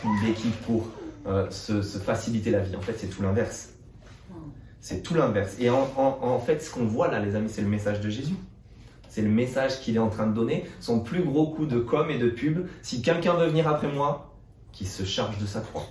[0.04, 0.88] une béquille pour
[1.28, 2.76] euh, se, faciliter la vie.
[2.76, 3.70] En fait, c'est tout l'inverse.
[4.80, 5.56] C'est tout l'inverse.
[5.60, 8.36] Et en, en fait, ce qu'on voit là, les amis, c'est le message de Jésus.
[9.14, 10.66] C'est le message qu'il est en train de donner.
[10.80, 12.66] Son plus gros coup de com et de pub.
[12.82, 14.34] Si quelqu'un veut venir après moi,
[14.72, 15.86] qui se charge de sa croix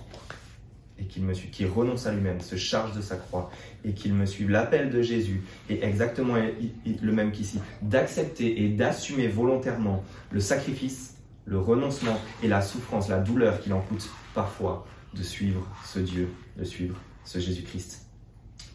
[0.99, 3.49] et qu'il me suive, qui renonce à lui-même, se charge de sa croix
[3.85, 4.49] et qu'il me suive.
[4.49, 11.59] L'appel de Jésus est exactement le même qu'ici, d'accepter et d'assumer volontairement le sacrifice, le
[11.59, 16.65] renoncement et la souffrance, la douleur qu'il en coûte parfois de suivre ce Dieu, de
[16.65, 18.05] suivre ce Jésus-Christ.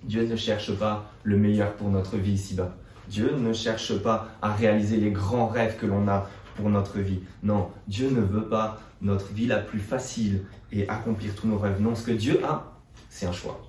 [0.05, 2.75] Dieu ne cherche pas le meilleur pour notre vie ici-bas.
[3.09, 7.21] Dieu ne cherche pas à réaliser les grands rêves que l'on a pour notre vie.
[7.43, 11.81] Non, Dieu ne veut pas notre vie la plus facile et accomplir tous nos rêves.
[11.81, 12.77] Non, ce que Dieu a,
[13.09, 13.61] c'est un choix.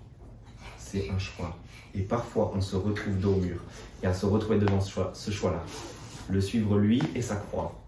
[0.78, 1.56] C'est un choix.
[1.96, 3.62] Et parfois, on se retrouve dos au mur.
[4.04, 5.64] Et à se retrouver devant ce choix-là.
[6.30, 7.80] le suivre lui et sa croix.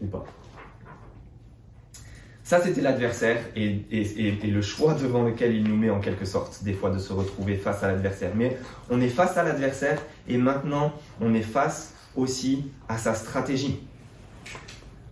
[0.00, 0.24] Ou pas.
[2.44, 3.84] Ça, c'était l'adversaire et,
[4.42, 7.56] le choix devant lequel il nous met en quelque sorte, des fois, de se retrouver
[7.56, 8.32] face à l'adversaire.
[8.34, 8.56] Mais
[8.90, 13.80] on est face à l'adversaire et maintenant, on est face aussi à sa stratégie.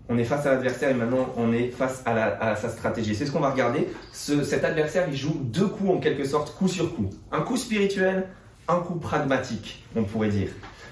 [0.09, 3.15] On est face à l'adversaire et maintenant, on est face à, sa stratégie.
[3.15, 3.87] C'est ce qu'on va regarder.
[4.13, 7.11] cet adversaire, il joue deux coups en quelque sorte, coup sur coup.
[7.31, 8.27] Un coup spirituel,
[8.67, 10.49] un coup pragmatique, on pourrait dire.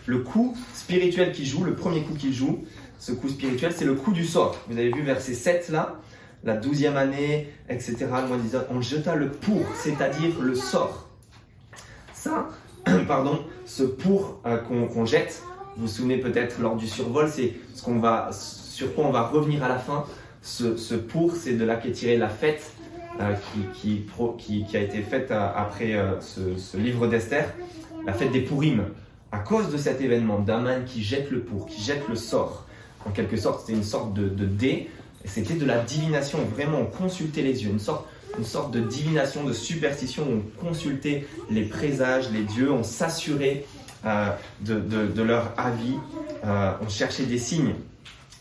[0.07, 2.65] Le coup spirituel qu'il joue, le premier coup qu'il joue,
[3.01, 4.57] ce coup spirituel, c'est le coup du sort.
[4.69, 6.01] Vous avez vu verset 7 là?
[6.45, 7.97] La douzième année, etc.
[8.01, 11.09] Le mois on jeta le pour, c'est-à-dire le sort.
[12.13, 12.49] Ça,
[13.09, 15.43] pardon, ce pour euh, qu'on jette.
[15.77, 19.23] Vous vous souvenez peut-être lors du survol, c'est ce qu'on va, sur quoi on va
[19.23, 20.05] revenir à la fin.
[20.43, 22.73] Ce, pour, c'est de là qu'est tirée la fête
[23.21, 23.35] euh,
[23.75, 24.07] qui,
[24.75, 27.53] a été faite après ce, livre d'Esther,
[28.07, 28.85] la fête des Pourim.
[29.31, 32.67] À cause de cet événement, d'Aman qui jette le pour, qui jette le sort,
[33.05, 34.89] en quelque sorte, c'était une sorte de dé,
[35.25, 39.45] c'était de la divination, vraiment, on consultait les yeux, une sorte une sorte de divination,
[39.45, 43.65] de superstition on consultait les présages, les dieux, on s'assurait
[44.05, 45.97] euh, de, leur avis,
[46.45, 47.75] euh, on cherchait des signes.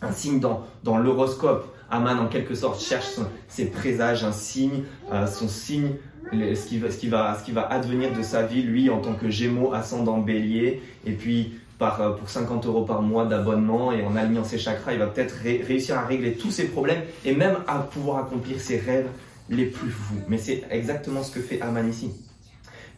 [0.02, 3.06] Un signe dans, dans l'horoscope, Aman en quelque sorte cherche
[3.48, 5.94] ses présages, un signe, euh, son signe,
[6.32, 9.00] ce, qui va, ce, qui va, ce qui va advenir de sa vie, lui en
[9.00, 14.04] tant que gémeaux ascendant bélier, et puis par, pour 50 euros par mois d'abonnement et
[14.04, 17.58] en alignant ses chakras, il va peut-être réussir à régler tous ses problèmes et même
[17.68, 19.10] à pouvoir accomplir ses rêves
[19.50, 20.22] les plus fous.
[20.28, 22.12] Mais c'est exactement ce que fait Aman ici.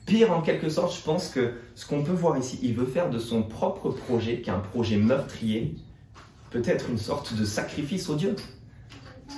[0.06, 3.10] Pire, en quelque sorte, je pense que ce qu'on peut voir ici, il veut faire
[3.10, 5.76] de son propre projet, qui est un projet meurtrier,
[6.50, 8.36] peut-être une sorte de sacrifice au Dieu,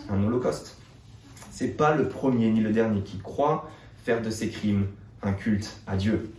[0.10, 0.78] un holocauste.
[1.52, 3.70] C'est pas le premier ni le dernier qui croit
[4.06, 4.88] faire de ses crimes
[5.22, 6.32] un culte à Dieu.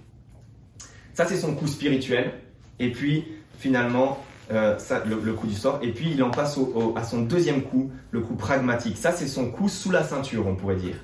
[1.15, 2.33] Ça, c'est son coup spirituel.
[2.79, 3.25] Et puis,
[3.59, 4.19] finalement,
[4.51, 5.79] euh, le, coup du sort.
[5.83, 6.59] Et puis il en passe
[6.97, 8.99] à son deuxième coup, le coup pragmatique.
[8.99, 10.97] Ça, c'est son coup sous la ceinture, on pourrait dire.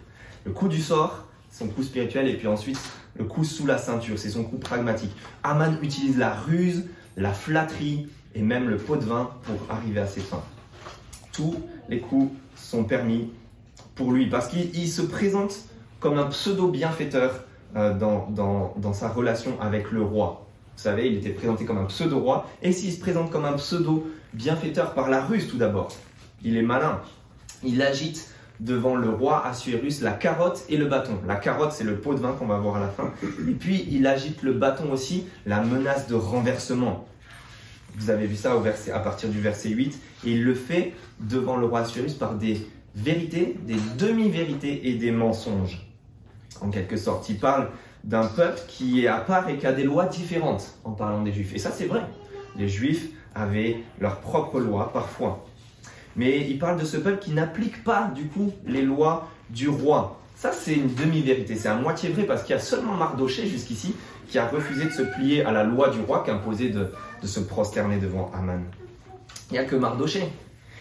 [0.44, 2.78] Le coup du sort, son coup spirituel, et puis ensuite
[3.16, 5.12] le coup sous la ceinture, c'est son coup pragmatique.
[5.44, 10.07] Aman utilise la ruse, la flatterie et même le pot de vin pour arriver à
[10.07, 10.42] ses fins.
[11.33, 11.54] Tous
[11.88, 13.33] les coups sont permis
[13.94, 15.57] pour lui parce qu'il se présente
[16.00, 17.44] comme un pseudo-bienfaiteur
[17.76, 18.28] euh, dans,
[18.76, 20.48] dans sa relation avec le roi.
[20.79, 22.49] Vous savez, il était présenté comme un pseudo-roi.
[22.62, 25.88] Et s'il se présente comme un pseudo-bienfaiteur par la ruse tout d'abord,
[26.45, 27.01] il est malin.
[27.64, 31.19] Il agite devant le roi Assuérus la carotte et le bâton.
[31.27, 33.12] La carotte, c'est le pot de vin qu'on va voir à la fin.
[33.49, 37.09] Et puis, il agite le bâton aussi, la menace de renversement.
[37.97, 39.99] Vous avez vu ça au verset, à partir du verset 8.
[40.27, 42.64] Et il le fait devant le roi Assuérus par des
[42.95, 45.88] vérités, des demi-vérités et des mensonges.
[46.61, 47.69] En quelque sorte, il parle
[48.05, 51.33] d'un peuple qui est à part et qui a des lois différentes en parlant des
[51.33, 51.55] juifs.
[51.55, 52.03] Et ça, c'est vrai.
[52.57, 55.45] Les juifs avaient leurs propres lois parfois.
[56.17, 60.21] Mais il parle de ce peuple qui n'applique pas, du coup, les lois du roi.
[60.35, 61.57] Ça, c'est une demi-vérité.
[61.57, 63.95] C'est à moitié vrai parce qu'il y a seulement Mardoché jusqu'ici
[64.29, 67.27] qui a refusé de se plier à la loi du roi qui imposait de, de
[67.27, 68.63] se prosterner devant Aman.
[69.51, 70.29] Il n'y a que Mardoché.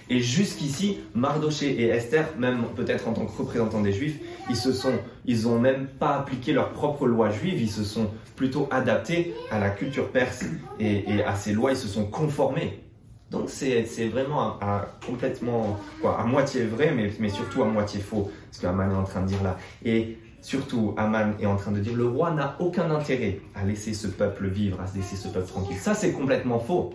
[0.10, 4.72] Et jusqu'ici, Mardoché et Esther, même peut-être en tant que représentants des Juifs, ils se
[4.72, 4.94] sont,
[5.26, 9.60] ils ont même pas appliqué leur propre loi juive, ils se sont plutôt adaptés à
[9.60, 10.46] la culture perse
[10.80, 12.84] et, à ces lois, ils se sont conformés.
[13.30, 14.58] Donc c'est vraiment
[15.06, 19.04] complètement, quoi, à moitié vrai, mais, mais surtout à moitié faux, ce qu'Aman est en
[19.04, 19.58] train de dire là.
[19.84, 23.94] Et surtout, Aman est en train de dire le roi n'a aucun intérêt à laisser
[23.94, 25.78] ce peuple vivre, à laisser ce peuple tranquille.
[25.78, 26.94] Ça, c'est complètement faux.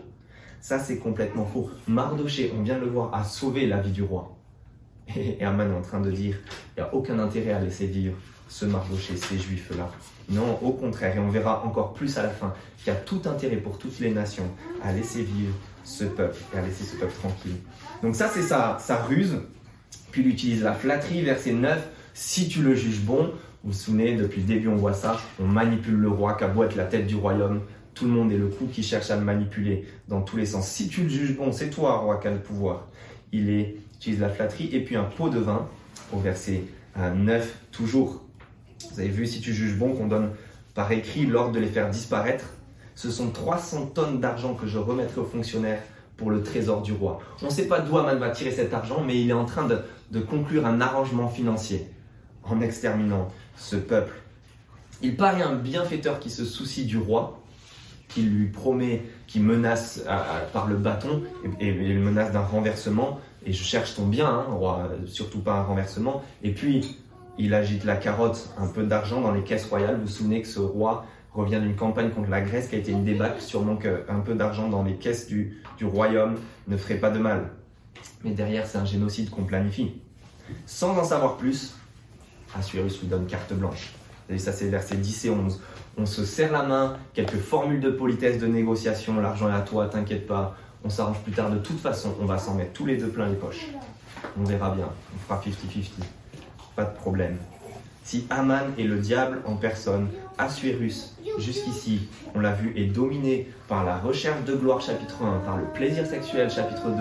[0.60, 1.68] Ça, c'est complètement faux.
[1.88, 4.36] Mardoché, on vient de le voir, a sauvé la vie du roi.
[5.16, 6.36] Et Aman est en train de dire,
[6.76, 8.14] il n'y a aucun intérêt à laisser vivre
[8.48, 9.90] ce Mardoché, ces juifs-là.
[10.30, 13.22] Non, au contraire, et on verra encore plus à la fin, qu'il y a tout
[13.26, 14.48] intérêt pour toutes les nations
[14.82, 17.56] à laisser vivre ce peuple et à laisser ce peuple tranquille.
[18.02, 19.36] Donc ça, c'est sa, sa ruse.
[20.10, 21.88] Puis il utilise la flatterie, verset 9.
[22.14, 23.32] Si tu le juges bon,
[23.64, 26.76] vous vous souvenez, depuis le début, on voit ça, on manipule le roi, qui être
[26.76, 27.62] la tête du royaume,
[27.94, 30.68] tout le monde est le coup qui cherche à le manipuler dans tous les sens.
[30.68, 32.88] Si tu le juges bon, c'est toi, roi, qui a le pouvoir.
[33.32, 35.68] Il est, utilise la flatterie et puis un pot de vin
[36.12, 36.64] au verset
[36.96, 38.24] 9, toujours.
[38.90, 40.30] Vous avez vu, si tu juges bon, qu'on donne
[40.74, 42.46] par écrit l'ordre de les faire disparaître.
[42.96, 45.80] Ce sont 300 tonnes d'argent que je remettrai aux fonctionnaires
[46.16, 47.20] pour le trésor du roi.
[47.42, 49.68] On ne sait pas d'où Aman va tirer cet argent, mais il est en train
[49.68, 49.78] de,
[50.10, 51.86] de conclure un arrangement financier
[52.42, 54.14] en exterminant ce peuple.
[55.00, 57.40] Il paraît un bienfaiteur qui se soucie du roi,
[58.08, 60.02] qui lui promet, qui menace
[60.52, 61.22] par le bâton
[61.60, 63.20] et, et, menace d'un renversement.
[63.46, 66.22] Et je cherche ton bien, hein, roi, surtout pas un renversement.
[66.42, 66.98] Et puis,
[67.38, 69.96] il agite la carotte, un peu d'argent dans les caisses royales.
[69.96, 72.92] Vous vous souvenez que ce roi revient d'une campagne contre la Grèce qui a été
[72.92, 73.40] une débâcle.
[73.40, 76.36] Sûrement qu'un peu d'argent dans les caisses du, du royaume
[76.68, 77.50] ne ferait pas de mal.
[78.24, 79.92] Mais derrière, c'est un génocide qu'on planifie.
[80.66, 81.74] Sans en savoir plus,
[82.56, 83.92] Assuérus lui donne carte blanche.
[84.28, 85.60] Et ça, c'est versets 10 et 11
[85.96, 89.86] on se serre la main, quelques formules de politesse, de négociation, l'argent est à toi,
[89.86, 92.96] t'inquiète pas, on s'arrange plus tard de toute façon, on va s'en mettre tous les
[92.96, 93.68] deux plein les poches.
[94.40, 96.04] On verra bien, on fera 50-50,
[96.76, 97.38] pas de problème.
[98.04, 103.84] Si Aman est le diable en personne, Assuérus, jusqu'ici, on l'a vu, est dominé par
[103.84, 106.94] la recherche de gloire chapitre 1, par le plaisir sexuel chapitre 2,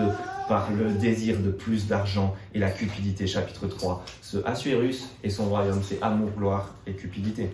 [0.48, 4.04] par le désir de plus d'argent et la cupidité chapitre 3.
[4.20, 7.50] Ce Assuérus et son royaume, c'est amour, gloire et cupidité.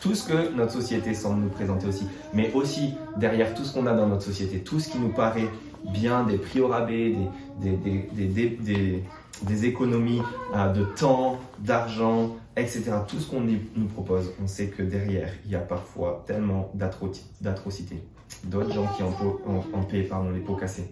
[0.00, 3.86] Tout ce que notre société semble nous présenter aussi, mais aussi derrière tout ce qu'on
[3.86, 5.48] a dans notre société, tout ce qui nous paraît
[5.92, 7.14] bien, des prix au rabais,
[7.60, 8.58] des, des,
[9.42, 10.22] des, économies
[10.54, 12.92] euh, de temps, d'argent, etc.
[13.06, 18.02] Tout ce qu'on nous propose, on sait que derrière, il y a parfois tellement d'atrocités.
[18.44, 20.90] D'autres gens qui en, en, paient les pots cassés.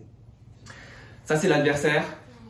[1.24, 2.04] Ça, c'est l'adversaire,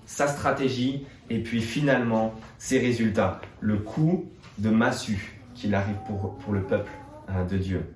[0.07, 3.41] sa stratégie, et puis finalement, ses résultats.
[3.61, 4.27] Le coup
[4.59, 6.91] de massue qu'il arrive pour, pour le peuple
[7.31, 7.95] euh, de Dieu.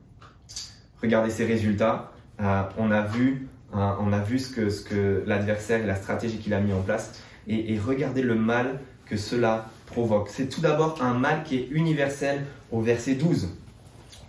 [1.00, 2.12] Regardez ces résultats.
[2.40, 5.96] Euh, on a vu, euh, on a vu ce que, ce que l'adversaire et la
[5.96, 7.20] stratégie qu'il a mis en place.
[7.48, 10.28] Et, regardez le mal que cela provoque.
[10.28, 13.48] C'est tout d'abord un mal qui est universel au verset 12.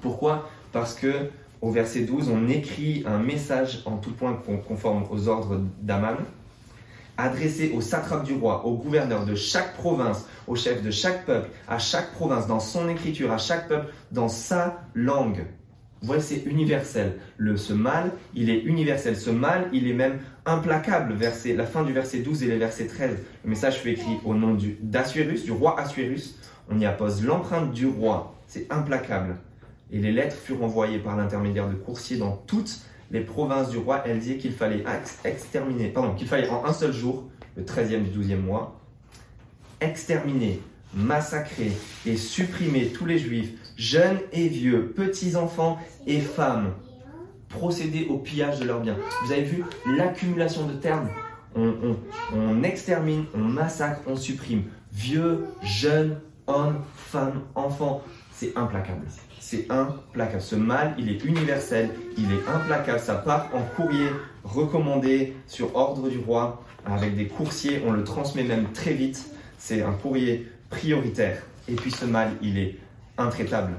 [0.01, 0.49] Pourquoi?
[0.71, 1.29] Parce que
[1.61, 6.17] au verset 12, on écrit un message en tout point conforme aux ordres d'Aman
[7.17, 11.49] adressé au satrape du roi, au gouverneur de chaque province, au chef de chaque peuple,
[11.67, 15.45] à chaque province, dans son écriture, à chaque peuple, dans sa langue.
[16.01, 17.13] Vous voyez, c'est universel.
[17.37, 19.15] Le, ce mal, il est universel.
[19.15, 21.13] Ce mal, il est même implacable.
[21.13, 23.17] Verset, la fin du verset 12 et le verset 13.
[23.45, 26.35] Le message fut écrit au nom d'Assuérus, du, du roi Assuérus.
[26.69, 28.35] On y appose l'empreinte du roi.
[28.47, 29.37] C'est implacable.
[29.91, 32.81] Et les lettres furent envoyées par l'intermédiaire de coursiers dans toutes
[33.13, 34.83] les provinces du roi, disait qu'il fallait
[35.23, 38.79] exterminer, pardon, qu'il fallait en un seul jour, le 13e du 12e mois,
[39.79, 40.59] exterminer,
[40.93, 41.71] massacrer
[42.05, 46.73] et supprimer tous les juifs, jeunes et vieux, petits-enfants et femmes,
[47.49, 48.97] procéder au pillage de leurs biens.
[49.25, 51.09] Vous avez vu l'accumulation de termes
[51.55, 54.63] on, extermine, on massacre, on supprime.
[54.91, 58.03] Vieux, jeunes, hommes, femmes, enfants.
[58.43, 59.05] C'est implacable
[59.53, 60.41] c'est implacable.
[60.41, 62.99] Ce mal, il est universel, il est implacable.
[62.99, 64.07] Ça part en courrier
[64.43, 67.83] recommandé sur ordre du roi avec des coursiers.
[67.85, 69.29] On le transmet même très vite.
[69.57, 71.43] C'est un courrier prioritaire.
[71.67, 72.77] Et puis ce mal, il est
[73.17, 73.73] intraitable.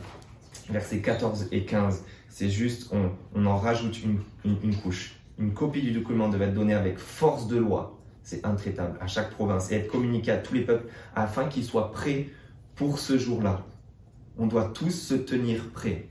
[0.70, 2.92] Versets 14 et 15, c'est juste,
[3.34, 5.16] on, en rajoute une, une couche.
[5.38, 7.98] Une copie du document devait être donnée avec force de loi.
[8.22, 11.90] C'est intraitable à chaque province et être communiqué à tous les peuples afin qu'ils soient
[11.90, 12.28] prêts
[12.76, 13.64] pour ce jour-là
[14.38, 16.08] on doit tous se tenir prêts.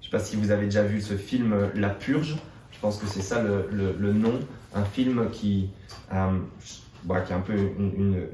[0.00, 2.36] Je ne sais pas si vous avez déjà vu ce film euh, La Purge,
[2.72, 4.38] je pense que c'est ça le, nom,
[4.74, 5.70] un film qui,
[6.12, 6.38] euh,
[7.04, 8.28] bah, qui est un peu une,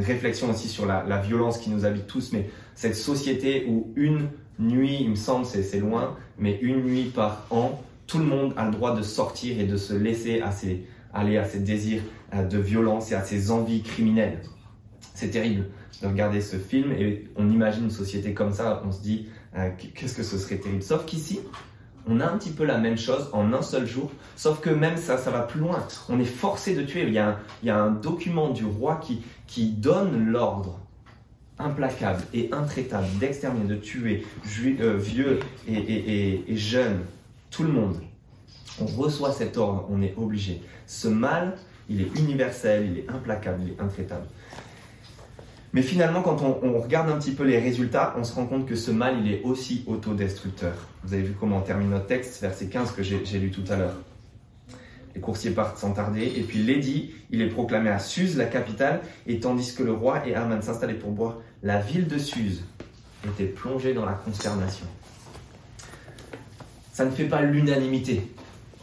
[0.00, 4.98] réflexion aussi sur la, violence qui nous habite tous, mais cette société où une nuit,
[5.00, 8.70] il me semble, c'est loin, mais une nuit par an, tout le monde a le
[8.70, 10.42] droit de sortir et de se laisser
[11.12, 14.40] aller à ses désirs euh, de violence et à ses envies criminelles.
[15.14, 15.66] C'est terrible
[16.02, 19.70] de regarder ce film et on imagine une société comme ça, on se dit euh,
[19.94, 20.82] qu'est-ce que ce serait terrible.
[20.82, 21.40] Sauf qu'ici,
[22.06, 24.96] on a un petit peu la même chose en un seul jour, sauf que même
[24.96, 25.86] ça, ça va plus loin.
[26.08, 27.04] On est forcé de tuer.
[27.06, 30.80] Il y a un, il y a un document du roi qui, qui donne l'ordre
[31.58, 34.26] implacable et intraitable d'exterminer, de tuer
[34.80, 37.00] euh, vieux et, et, et jeunes,
[37.50, 37.96] tout le monde.
[38.80, 40.60] On reçoit cet ordre, on est obligé.
[40.86, 41.56] Ce mal,
[41.88, 44.26] il est universel, il est implacable, il est intraitable.
[45.74, 48.76] Mais finalement, quand on, regarde un petit peu les résultats, on se rend compte que
[48.76, 50.74] ce mal, il est aussi autodestructeur.
[51.02, 53.76] Vous avez vu comment on termine notre texte, verset 15 que j'ai lu tout à
[53.76, 53.96] l'heure.
[55.16, 59.00] Les coursiers partent sans tarder, et puis l'édit, il est proclamé à Suse, la capitale,
[59.26, 62.62] et tandis que le roi et Aman s'installaient pour boire, la ville de Suse
[63.26, 64.86] était plongée dans la consternation.
[66.92, 68.30] Ça ne fait pas l'unanimité,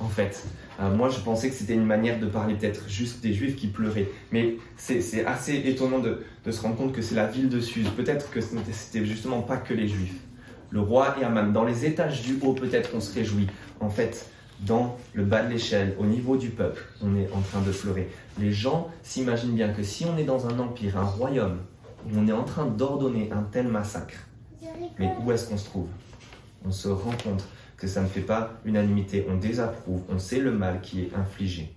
[0.01, 0.43] en fait.
[0.81, 3.67] Euh, moi, je pensais que c'était une manière de parler peut-être juste des Juifs qui
[3.67, 4.09] pleuraient.
[4.31, 7.89] Mais c'est assez étonnant de, se rendre compte que c'est la ville de Suse.
[7.89, 10.19] Peut-être que c'était justement pas que les Juifs.
[10.71, 13.47] Le roi et Aman, dans les étages du haut, peut-être on se réjouit.
[13.79, 14.25] En fait,
[14.61, 18.09] dans le bas de l'échelle, au niveau du peuple, on est en train de pleurer.
[18.39, 21.57] Les gens s'imaginent bien que si on est dans un empire, un royaume,
[22.05, 24.17] où on est en train d'ordonner un tel massacre,
[24.97, 25.87] mais où est-ce qu'on se trouve?
[26.65, 27.43] On se rend compte
[27.81, 29.25] que ça ne fait pas unanimité.
[29.27, 31.73] On désapprouve, on sait le mal qui est infligé.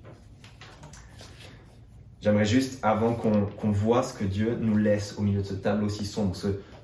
[2.20, 5.88] J'aimerais juste, avant qu'on voit ce que Dieu nous laisse au milieu de ce tableau
[5.88, 6.36] si sombre,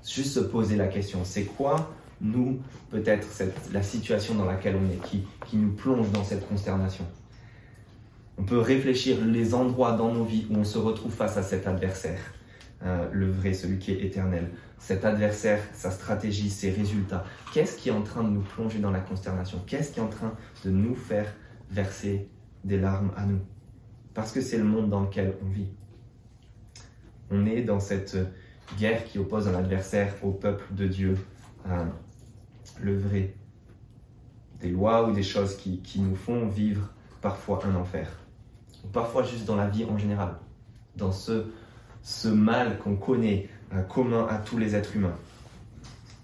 [0.06, 1.90] juste se poser la question, c'est quoi,
[2.22, 3.26] nous, peut-être,
[3.72, 7.04] la situation dans laquelle on est, qui, qui nous plonge dans cette consternation?
[8.38, 11.66] On peut réfléchir les endroits dans nos vies où on se retrouve face à cet
[11.66, 12.20] adversaire,
[12.82, 17.24] euh, le vrai, celui qui est éternel cet adversaire, sa stratégie, ses résultats.
[17.52, 19.62] Qu'est-ce qui est en train de nous plonger dans la consternation?
[19.66, 21.32] Qu'est-ce qui est en train de nous faire
[21.70, 22.28] verser
[22.64, 23.40] des larmes à nous?
[24.14, 25.68] Parce que c'est le monde dans lequel on vit.
[27.30, 28.16] On est dans cette
[28.78, 31.18] guerre qui oppose un adversaire au peuple de Dieu,
[32.80, 33.34] le vrai.
[34.60, 36.90] Des lois ou des choses qui, qui nous font vivre
[37.20, 38.08] parfois un enfer.
[38.84, 40.36] Ou parfois juste dans la vie en général.
[40.96, 41.46] Dans ce,
[42.02, 43.48] ce mal qu'on connaît,
[43.88, 45.16] commun à tous les êtres humains.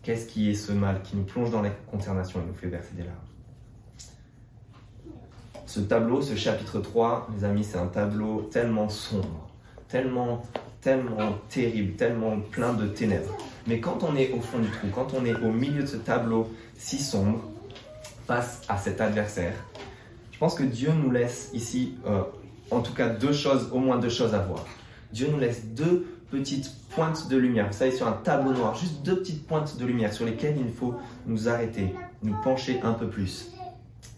[0.03, 2.95] Qu'est-ce qui est ce mal qui nous plonge dans la consternation et nous fait verser
[2.95, 3.17] des larmes?
[5.67, 9.49] Ce tableau, ce chapitre 3, mes amis, c'est un tableau tellement sombre,
[9.89, 10.43] tellement,
[10.81, 13.37] tellement terrible, tellement plein de ténèbres.
[13.67, 15.97] Mais quand on est au fond du trou, quand on est au milieu de ce
[15.97, 17.41] tableau si sombre,
[18.29, 19.55] face à cet adversaire,
[20.31, 22.23] je pense que Dieu nous laisse ici, euh,
[22.71, 24.65] en tout cas, deux choses, au moins deux choses à voir.
[25.13, 27.69] Dieu nous laisse deux petites pointes de lumière.
[27.69, 30.73] Vous savez, sur un tableau noir, juste deux petites pointes de lumière sur lesquelles il
[30.73, 30.95] faut
[31.27, 33.53] nous arrêter, nous pencher un peu plus.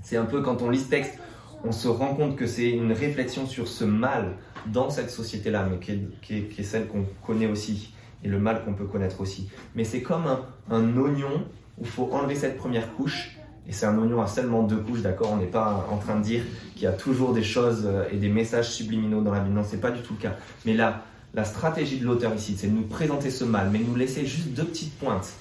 [0.02, 1.18] C'est un peu quand on lit ce texte,
[1.64, 5.78] on se rend compte que c'est une réflexion sur ce mal dans cette société-là, mais
[5.78, 7.92] qui est, celle qu'on connaît aussi,
[8.24, 9.48] et le mal qu'on peut connaître aussi.
[9.74, 11.46] Mais c'est comme un, un oignon
[11.78, 13.37] où il faut enlever cette première couche
[13.68, 16.22] et c'est un oignon à seulement deux couches, d'accord On n'est pas en train de
[16.22, 19.54] dire qu'il y a toujours des choses euh, et des messages subliminaux dans la Bible.
[19.54, 20.36] Non, c'est pas du tout le cas.
[20.64, 21.04] Mais là,
[21.34, 24.54] la stratégie de l'auteur ici, c'est de nous présenter ce mal, mais nous laisser juste
[24.54, 25.34] deux petites pointes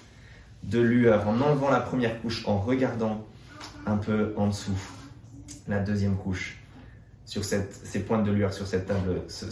[0.63, 3.25] de lueur en enlevant la première couche, en regardant
[3.85, 4.77] un peu en dessous
[5.69, 6.57] la deuxième couche
[7.25, 9.49] sur ces pointes de lueur sur cette table, ce,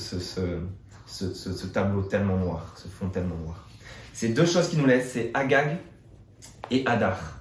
[1.08, 3.70] ce, tableau tellement noir, ce fond tellement noir.
[4.14, 5.78] Ces deux choses qui nous laissent, c'est Agag
[6.72, 7.40] et Adar.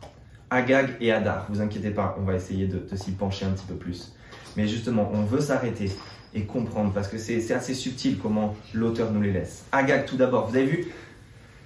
[0.54, 1.46] Agag et Adar.
[1.48, 4.14] Vous inquiétez pas, on va essayer de, s'y pencher un petit peu plus.
[4.56, 5.90] Mais justement, on veut s'arrêter
[6.32, 9.64] et comprendre parce que c'est assez subtil comment l'auteur nous les laisse.
[9.72, 10.92] Agag tout d'abord, vous avez vu?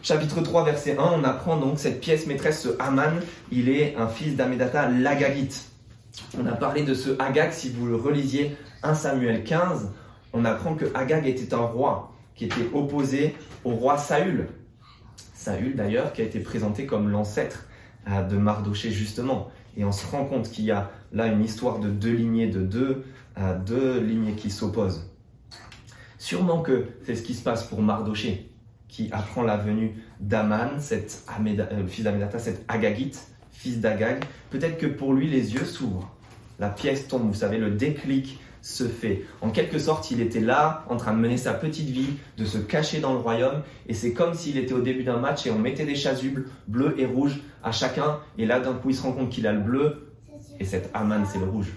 [0.00, 3.20] Chapitre 3, verset 1, on apprend donc cette pièce maîtresse, ce Haman,
[3.52, 5.66] il est un fils d'Amedata, l'Agagite.
[6.40, 9.90] On a parlé de ce Agag, si vous le relisiez 1 Samuel 15,
[10.32, 14.46] on apprend que Agag était un roi qui était opposé au roi Saül.
[15.34, 17.67] Saül d'ailleurs, qui a été présenté comme l'ancêtre
[18.30, 19.50] de Mardoché justement.
[19.76, 22.60] Et on se rend compte qu'il y a là une histoire de deux lignées, de
[22.60, 23.04] deux,
[23.64, 25.08] deux lignées qui s'opposent.
[26.18, 28.50] Sûrement que c'est ce qui se passe pour Mardoché,
[28.88, 34.24] qui apprend la venue d'Aman, cet euh, fils d'Amedata, cet Agagite, fils d'Agag.
[34.50, 36.10] Peut-être que pour lui, les yeux s'ouvrent,
[36.58, 39.24] la pièce tombe, vous savez, le déclic se fait.
[39.40, 42.58] En quelque sorte, il était là, en train de mener sa petite vie, de se
[42.58, 45.58] cacher dans le royaume, et c'est comme s'il était au début d'un match et on
[45.58, 49.12] mettait des chasubles bleues et rouges à chacun, et là d'un coup il se rend
[49.12, 50.12] compte qu'il a le bleu,
[50.60, 51.72] et cet Aman c'est le rouge.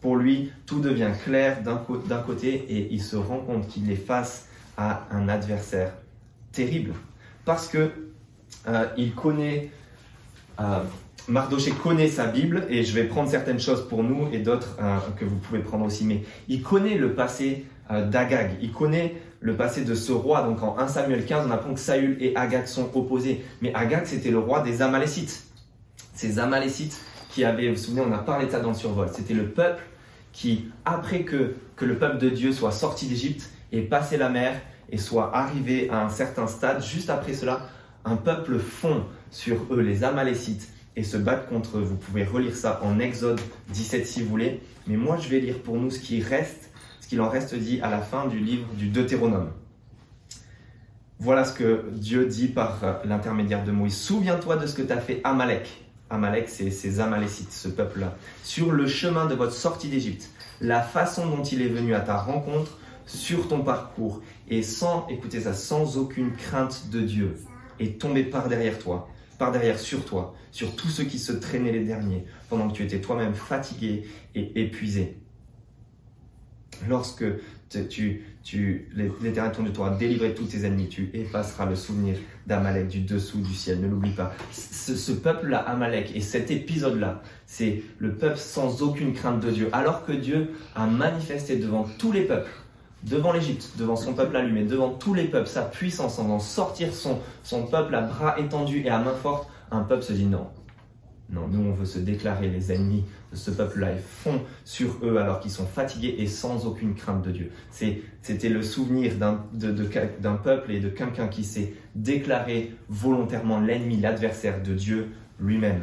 [0.00, 4.48] Pour lui, tout devient clair d'un côté, et il se rend compte qu'il est face
[4.76, 5.92] à un adversaire
[6.52, 6.92] terrible,
[7.44, 7.90] parce que
[8.68, 9.70] euh, il connaît
[10.60, 10.80] euh,
[11.26, 14.98] Mardoché connaît sa Bible et je vais prendre certaines choses pour nous et d'autres euh,
[15.18, 16.04] que vous pouvez prendre aussi.
[16.04, 20.42] Mais il connaît le passé euh, d'Agag, il connaît le passé de ce roi.
[20.42, 23.42] Donc en 1 Samuel 15, on apprend que Saül et Agag sont opposés.
[23.62, 25.44] Mais Agag, c'était le roi des Amalécites.
[26.12, 29.08] Ces Amalécites qui avaient, vous vous souvenez, on a parlé de ça dans le survol.
[29.10, 29.82] C'était le peuple
[30.32, 34.60] qui, après que, que le peuple de Dieu soit sorti d'Égypte et passé la mer
[34.90, 37.66] et soit arrivé à un certain stade, juste après cela,
[38.04, 41.82] un peuple fond sur eux, les Amalécites et se battre contre eux.
[41.82, 44.60] Vous pouvez relire ça en Exode 17 si vous voulez.
[44.86, 47.80] Mais moi, je vais lire pour nous ce qui reste, ce qu'il en reste dit
[47.82, 49.50] à la fin du livre du Deutéronome.
[51.18, 53.96] Voilà ce que Dieu dit par euh, l'intermédiaire de Moïse.
[53.96, 55.68] Souviens-toi de ce que t'as fait Amalek.
[56.10, 58.16] Amalek, c'est ces Amalécites, ce peuple-là.
[58.42, 60.28] Sur le chemin de votre sortie d'Égypte,
[60.60, 65.40] la façon dont il est venu à ta rencontre sur ton parcours, et sans, écoutez
[65.40, 67.36] ça, sans aucune crainte de Dieu,
[67.80, 69.08] est tombé par derrière toi
[69.50, 73.00] derrière sur toi, sur tous ceux qui se traînaient les derniers, pendant que tu étais
[73.00, 75.16] toi-même fatigué et épuisé.
[76.88, 77.24] Lorsque
[77.88, 78.88] tu, tu,
[79.22, 83.40] l'Éternel ton Dieu t'aura délivré tous tes ennemis, tu effaceras le souvenir d'Amalek du dessous
[83.40, 83.80] du ciel.
[83.80, 84.34] Ne l'oublie pas.
[84.52, 89.68] Ce peuple-là, Amalek, et cet épisode-là, c'est le peuple sans aucune crainte de Dieu.
[89.72, 92.50] Alors que Dieu a manifesté devant tous les peuples
[93.04, 97.18] devant l'Égypte, devant son peuple allumé, devant tous les peuples, sa puissance en sortir son,
[97.42, 100.48] son peuple à bras étendus et à main forte, un peuple se dit non.
[101.30, 105.16] Non, nous on veut se déclarer les ennemis de ce peuple-là et font sur eux
[105.16, 107.50] alors qu'ils sont fatigués et sans aucune crainte de Dieu.
[107.70, 114.74] C'était le souvenir d'un peuple et de quelqu'un qui s'est déclaré volontairement l'ennemi, l'adversaire de
[114.74, 115.80] Dieu lui-même.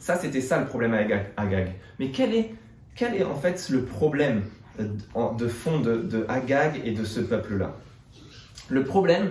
[0.00, 1.74] Ça, c'était ça le problème à Agag.
[1.98, 2.54] Mais quel est,
[2.96, 4.42] quel est en fait le problème
[4.78, 7.76] de fond de, Agag et de ce peuple-là.
[8.68, 9.30] Le problème,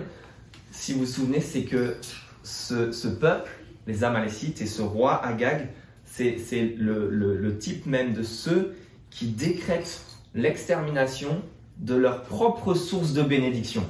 [0.70, 1.96] si vous vous souvenez, c'est que
[2.42, 3.50] ce, peuple,
[3.86, 5.68] les Amalécites et ce roi Agag,
[6.04, 8.74] c'est le, type même de ceux
[9.10, 10.00] qui décrètent
[10.34, 11.42] l'extermination
[11.78, 13.86] de leur propre source de bénédiction.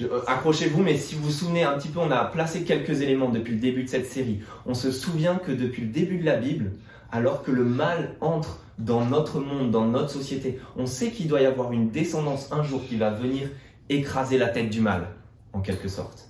[0.00, 3.30] Euh, accrochez-vous, mais si vous vous souvenez un petit peu, on a placé quelques éléments
[3.30, 4.40] depuis le début de cette série.
[4.66, 6.72] On se souvient que depuis le début de la Bible,
[7.10, 10.60] alors que le mal entre dans notre monde, dans notre société.
[10.76, 13.48] On sait qu'il doit y avoir une descendance un jour qui va venir
[13.88, 15.08] écraser la tête du mal,
[15.52, 16.28] en quelque sorte.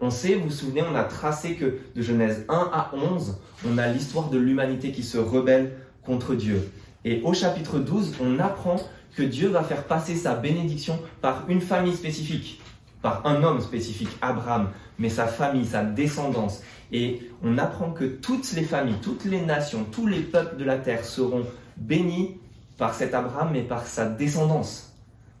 [0.00, 3.78] On sait, vous vous souvenez, on a tracé que de Genèse 1 à 11, on
[3.78, 6.70] a l'histoire de l'humanité qui se rebelle contre Dieu.
[7.04, 8.76] Et au chapitre 12, on apprend
[9.16, 12.60] que Dieu va faire passer sa bénédiction par une famille spécifique,
[13.00, 16.62] par un homme spécifique, Abraham, mais sa famille, sa descendance.
[16.92, 20.76] Et on apprend que toutes les familles, toutes les nations, tous les peuples de la
[20.76, 21.44] terre seront
[21.76, 22.38] bénis
[22.78, 24.94] par cet Abraham, mais par sa descendance.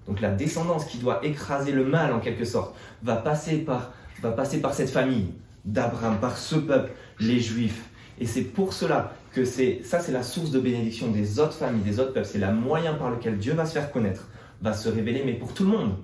[0.06, 3.92] Donc la descendance qui doit écraser le mal en quelque sorte va passer par,
[4.22, 5.28] va passer par cette famille
[5.64, 7.84] d'Abraham, par ce peuple, les Juifs.
[8.18, 11.82] Et c'est pour cela que c'est ça, c'est la source de bénédiction des autres familles,
[11.82, 12.28] des autres peuples.
[12.30, 14.28] C'est le moyen par lequel Dieu va se faire connaître,
[14.62, 15.96] va se révéler, mais pour tout le monde.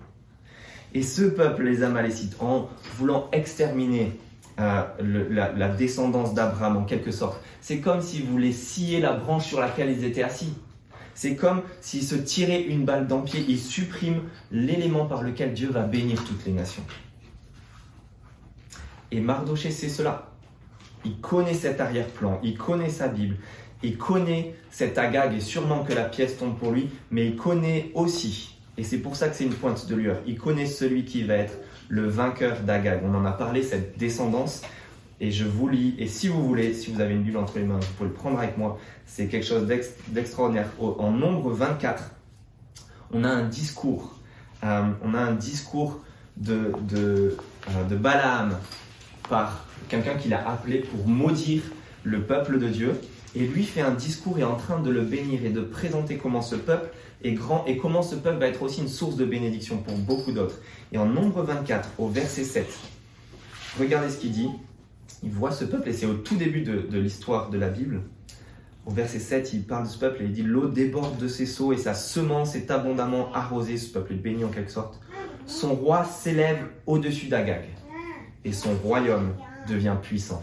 [0.95, 4.12] Et ce peuple, les Amalécites, en voulant exterminer
[4.61, 4.82] euh,
[5.30, 9.61] la, la, descendance d'Abraham en quelque sorte, c'est comme s'ils voulaient scier la branche sur
[9.61, 10.55] laquelle ils étaient assis.
[11.14, 15.53] C'est comme s'ils se tiraient une balle dans le pied, ils suppriment l'élément par lequel
[15.53, 16.84] Dieu va bénir toutes les nations.
[19.11, 20.30] Et Mardoché, c'est cela.
[21.05, 23.36] Il connaît cet arrière-plan, il connaît sa Bible,
[23.82, 27.90] il connaît cet agag et sûrement que la pièce tombe pour lui, mais il connaît
[27.94, 31.24] aussi, et c'est pour ça que c'est une pointe de lueur, il connaît celui qui
[31.24, 31.59] va être
[31.89, 33.03] le vainqueur d'Agag.
[33.05, 34.62] On en a parlé, cette descendance,
[35.20, 37.64] et je vous lis, et si vous voulez, si vous avez une Bible entre les
[37.64, 39.66] mains, vous pouvez le prendre avec moi, c'est quelque chose
[40.09, 40.68] d'extraordinaire.
[40.80, 42.11] En nombre 24,
[43.12, 44.18] on a un discours,
[44.64, 46.01] euh, on a un discours
[46.37, 47.37] de, de,
[47.68, 48.59] euh, de Balaam
[49.28, 51.62] par quelqu'un qu'il a appelé pour maudire
[52.05, 53.01] le peuple de Dieu.
[53.35, 56.16] Et lui fait un discours et est en train de le bénir et de présenter
[56.18, 56.91] comment ce peuple
[57.25, 60.33] est grand et comment ce peuple va être aussi une source de bénédiction pour beaucoup
[60.33, 60.61] d'autres.
[60.93, 62.66] Et en Nombre 24, au verset 7,
[63.79, 64.49] regardez ce qu'il dit.
[65.25, 68.03] Il voit ce peuple, et c'est au tout début de, de l'histoire de la Bible.
[68.85, 71.47] Au verset 7, il parle de ce peuple et il dit L'eau déborde de ses
[71.47, 73.79] seaux et sa semence est abondamment arrosée.
[73.79, 75.01] Ce peuple est béni en quelque sorte.
[75.47, 77.64] Son roi s'élève au-dessus d'Agag
[78.45, 79.35] et son royaume
[79.68, 80.41] devient puissant.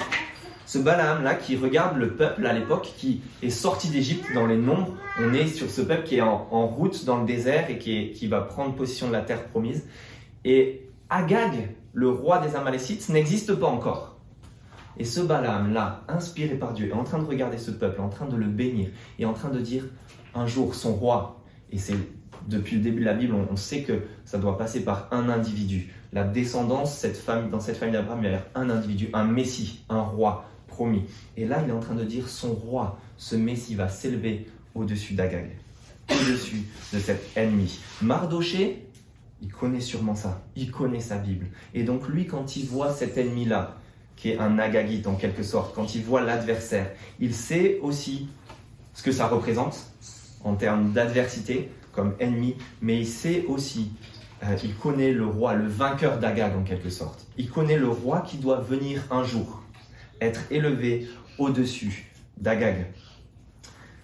[0.69, 4.55] Ce Balaam là qui regarde le peuple à l'époque qui est sorti d'Égypte dans les
[4.55, 8.27] nombres, on est sur ce peuple qui est en, route dans le désert et qui,
[8.27, 9.87] va prendre possession de la terre promise.
[10.45, 14.19] Et Agag, le roi des Amalécites, n'existe pas encore.
[14.99, 18.09] Et ce Balaam là, inspiré par Dieu, est en train de regarder ce peuple, en
[18.09, 19.85] train de le bénir, et en train de dire
[20.35, 21.41] un jour son roi,
[21.71, 21.95] et c'est
[22.47, 25.91] depuis le début de la Bible, on, sait que ça doit passer par un individu.
[26.13, 29.83] La descendance, cette famille, dans cette famille d'Abraham, il y a un individu, un Messie,
[29.89, 30.45] un roi
[31.37, 35.13] Et là, il est en train de dire son roi, ce Messie va s'élever au-dessus
[35.13, 35.49] d'Agag,
[36.09, 36.63] au-dessus
[36.93, 37.79] de cet ennemi.
[38.01, 38.85] Mardoché,
[39.41, 41.47] il connaît sûrement ça, il connaît sa Bible.
[41.73, 43.77] Et donc lui, quand il voit cet ennemi-là,
[44.15, 48.27] qui est un Agagite en quelque sorte, quand il voit l'adversaire, il sait aussi
[48.93, 49.77] ce que ça représente
[50.43, 53.91] en termes d'adversité, comme ennemi, mais il sait aussi,
[54.43, 57.25] euh, il connaît le roi, le vainqueur d'Agag en quelque sorte.
[57.37, 59.58] Il connaît le roi qui doit venir un jour,
[60.21, 61.07] être élevé
[61.37, 62.87] au-dessus d'Agag.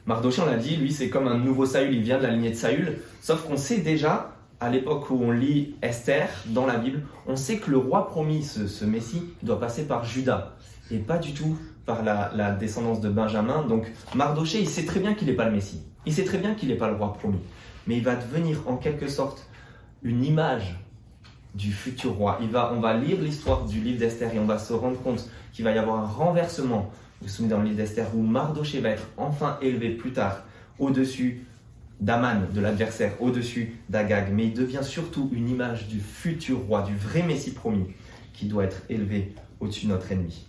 [0.05, 2.51] Mardoché, on l'a dit, lui c'est comme un nouveau Saül, il vient de la lignée
[2.51, 7.03] de Saül, sauf qu'on sait déjà, à l'époque où on lit Esther dans la Bible,
[7.27, 10.55] on sait que le roi promis, ce, Messie, doit passer par Judas,
[10.91, 13.63] et pas du tout par la, la descendance de Benjamin.
[13.63, 16.53] Donc Mardoché, il sait très bien qu'il n'est pas le Messie, il sait très bien
[16.53, 17.39] qu'il n'est pas le roi promis
[17.87, 19.47] mais il va devenir en quelque sorte
[20.03, 20.75] une image
[21.55, 22.37] du futur roi.
[22.41, 25.27] Il va, on va lire l'histoire du livre d'Esther et on va se rendre compte
[25.53, 26.91] qu'il va y avoir un renversement.
[27.21, 30.43] Vous vous souvenez dans le livre d'Esther où Mardoché va être enfin élevé plus tard
[30.79, 31.45] au-dessus
[32.01, 34.33] d'Aman, de l'adversaire, au-dessus d'Agag.
[34.33, 37.87] Mais il devient surtout une image du futur roi, du vrai Messie promis,
[38.33, 40.45] qui doit être élevé au-dessus de notre ennemi.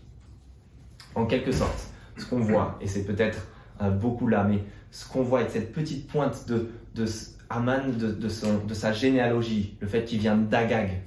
[1.14, 1.88] En quelque sorte,
[2.18, 3.46] ce qu'on voit, et c'est peut-être
[3.80, 7.06] euh, beaucoup là, mais ce qu'on voit avec cette petite pointe de, de
[7.48, 11.02] Aman, de, de, sa généalogie, le fait qu'il vient d'Agag.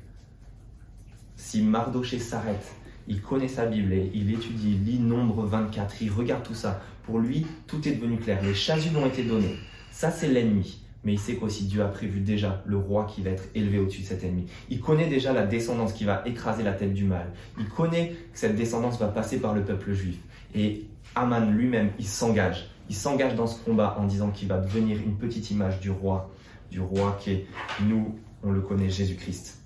[1.36, 2.74] Si Mardoché s'arrête,
[3.08, 6.82] il connaît sa Bible et il étudie, il lit Nombre 24, il regarde tout ça.
[7.04, 8.42] Pour lui, tout est devenu clair.
[8.44, 9.56] Les chasubles ont été donnés.
[9.92, 10.82] Ça, c'est l'ennemi.
[11.04, 14.02] Mais il sait qu'aussi Dieu a prévu déjà le roi qui va être élevé au-dessus
[14.02, 14.48] de cet ennemi.
[14.70, 17.32] Il connaît déjà la descendance qui va écraser la tête du mal.
[17.58, 20.18] Il connaît que cette descendance va passer par le peuple juif.
[20.54, 20.86] Et
[21.16, 25.16] Aman lui-même, il s'engage il s'engage dans ce combat en disant qu'il va devenir une
[25.16, 26.32] petite image du roi,
[26.72, 27.48] du roi qui est,
[27.82, 29.62] nous, on le connaît, Jésus-Christ.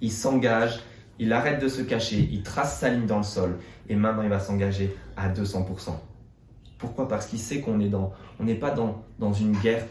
[0.00, 0.80] Il s'engage,
[1.18, 3.58] il arrête de se cacher, il trace sa ligne dans le sol,
[3.88, 5.90] et maintenant il va s'engager à 200%.
[6.78, 7.08] Pourquoi?
[7.08, 9.84] Parce qu'il sait qu'on est dans, on n'est pas dans, une guerre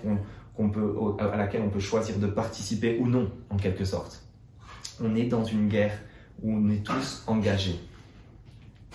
[1.19, 4.23] à laquelle on peut choisir de participer ou non, en quelque sorte.
[5.01, 5.97] On est dans une guerre
[6.41, 7.79] où on est tous engagés.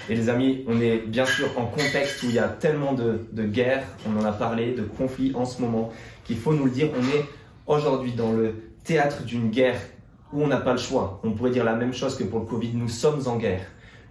[0.09, 3.27] Et les amis, on est bien sûr en contexte où il y a tellement de,
[3.45, 5.93] guerres, on en a parlé, de conflits en ce moment,
[6.25, 7.25] qu'il faut nous le dire, on est
[7.67, 9.81] aujourd'hui dans le théâtre d'une guerre
[10.33, 11.21] où on n'a pas le choix.
[11.25, 13.63] On pourrait dire la même chose que pour le Covid, nous sommes en guerre.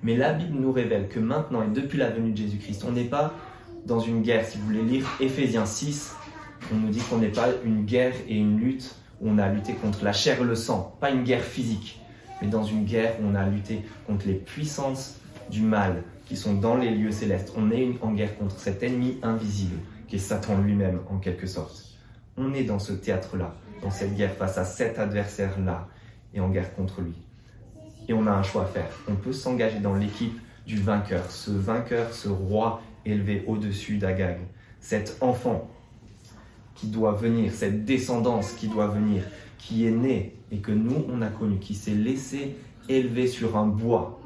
[0.04, 3.06] Mais la Bible nous révèle que maintenant et depuis la venue de Jésus-Christ, on n'est
[3.06, 3.34] pas
[3.86, 4.46] dans une guerre.
[4.46, 6.16] Si vous voulez lire Éphésiens 6,
[6.72, 9.74] on nous dit qu'on n'est pas une guerre et une lutte où on a lutté
[9.74, 12.00] contre la chair et le sang, pas une guerre physique,
[12.42, 15.20] mais dans une guerre où on a lutté contre les puissances
[15.50, 17.54] du mal qui sont dans les lieux célestes.
[17.56, 19.78] On est en guerre contre cet ennemi invisible
[20.08, 21.84] qui est Satan lui-même en quelque sorte.
[22.38, 25.88] On est dans ce théâtre-là, dans cette guerre face à cet adversaire-là
[26.34, 27.14] et en guerre contre lui.
[28.08, 28.90] Et on a un choix à faire.
[29.08, 34.40] On peut s'engager dans l'équipe du vainqueur, ce vainqueur, ce roi élevé au-dessus d'Agag,
[34.80, 35.70] cet enfant
[36.76, 39.24] qui doit venir, cette descendance qui doit venir,
[39.58, 42.56] qui est née et que nous on a connu, qui s'est laissé
[42.88, 44.17] élever sur un bois,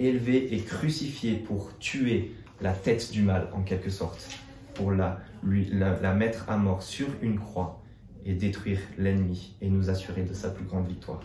[0.00, 4.26] élevé et crucifié pour tuer la tête du mal en quelque sorte,
[4.74, 7.80] pour la, lui, la mettre à mort sur une croix
[8.24, 11.20] et détruire l'ennemi et nous assurer de sa plus grande victoire.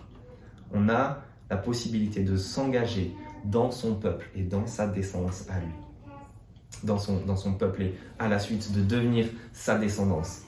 [0.73, 3.13] On a la possibilité de s'engager
[3.45, 5.73] dans son peuple et dans sa descendance à lui.
[6.83, 10.41] Dans son, dans son peuple et à la suite de devenir sa descendance.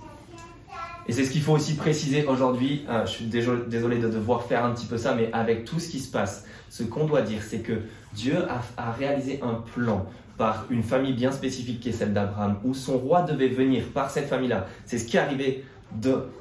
[1.08, 2.86] Et c'est ce qu'il faut aussi préciser aujourd'hui.
[2.90, 5.90] Euh, je suis désolé de devoir faire un petit peu ça, mais avec tout ce
[5.90, 7.84] qui se passe, ce qu'on doit dire, c'est que
[8.18, 8.38] Dieu
[8.78, 10.08] a, réalisé un plan
[10.38, 14.10] par une famille bien spécifique qui est celle d'Abraham, où son roi devait venir par
[14.10, 14.66] cette famille-là.
[14.86, 15.64] C'est ce qui est arrivé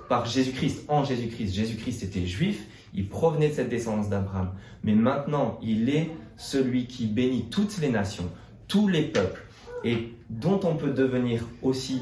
[0.09, 1.55] par Jésus-Christ en Jésus-Christ.
[1.55, 4.53] Jésus-Christ était juif, il provenait de cette descendance d'Abraham.
[4.85, 8.29] Mais maintenant, il est celui qui bénit toutes les nations,
[8.69, 9.43] tous les peuples,
[9.85, 12.01] et dont on peut devenir aussi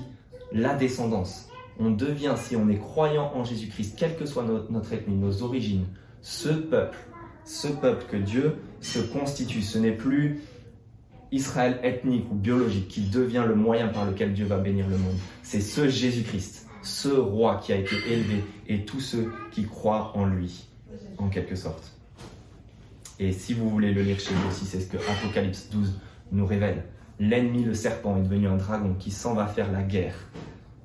[0.53, 1.49] la descendance.
[1.81, 5.87] On devient, si on est croyant en Jésus-Christ, quelle que soit notre, ethnie, nos origines,
[6.22, 6.97] ce peuple,
[7.45, 9.62] ce peuple que Dieu se constitue.
[9.62, 10.40] Ce n'est plus
[11.32, 15.16] Israël ethnique ou biologique qui devient le moyen par lequel Dieu va bénir le monde.
[15.42, 20.26] C'est ce Jésus-Christ, ce roi qui a été élevé et tous ceux qui croient en
[20.26, 20.66] lui
[21.18, 21.92] en quelque sorte.
[23.18, 25.99] Et si vous voulez le lire chez vous aussi, c'est ce que Apocalypse 12
[26.32, 26.84] nous révèle.
[27.20, 30.16] L'ennemi, le serpent, est devenu un dragon qui s'en va faire la guerre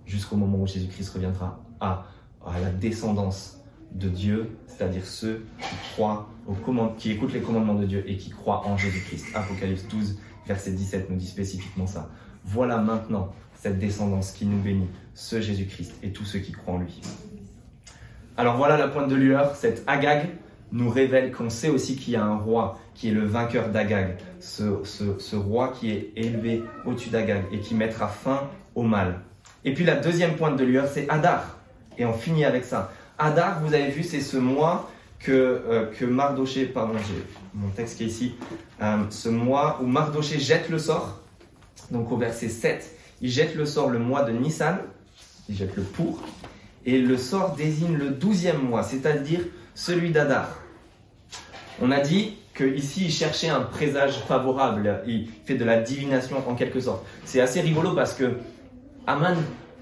[0.05, 2.05] jusqu'au moment où Jésus-Christ reviendra à,
[2.45, 3.58] à, la descendance
[3.93, 6.55] de Dieu, c'est-à-dire ceux qui croient au
[6.97, 9.27] qui écoutent les commandements de Dieu et qui croient en Jésus-Christ.
[9.35, 10.17] Apocalypse 12,
[10.47, 12.09] verset 17 nous dit spécifiquement ça.
[12.45, 16.79] Voilà maintenant cette descendance qui nous bénit, ce Jésus-Christ et tous ceux qui croient en
[16.79, 17.01] lui.
[18.37, 20.29] Alors voilà la pointe de lueur, cette Agag
[20.71, 24.17] nous révèle qu'on sait aussi qu'il y a un roi qui est le vainqueur d'Agag,
[24.39, 29.21] ce, roi qui est élevé au-dessus d'Agag et qui mettra fin au mal.
[29.65, 31.57] Et puis la deuxième pointe de lueur, c'est Adar.
[31.97, 32.91] Et on finit avec ça.
[33.19, 34.89] Adar, vous avez vu, c'est ce mois
[35.19, 37.21] que, euh, que Mardoché, pardon, j'ai
[37.53, 38.35] mon texte qui est ici,
[38.81, 41.19] euh, ce mois où Mardoché jette le sort.
[41.91, 44.77] Donc au verset 7, il jette le sort le mois de Nissan,
[45.49, 46.23] il jette le pour,
[46.85, 49.41] et le sort désigne le douzième mois, c'est-à-dire
[49.75, 50.57] celui d'Adar.
[51.81, 56.55] On a dit qu'ici, il cherchait un présage favorable, il fait de la divination en
[56.55, 57.05] quelque sorte.
[57.25, 58.37] C'est assez rigolo parce que
[59.07, 59.35] Aman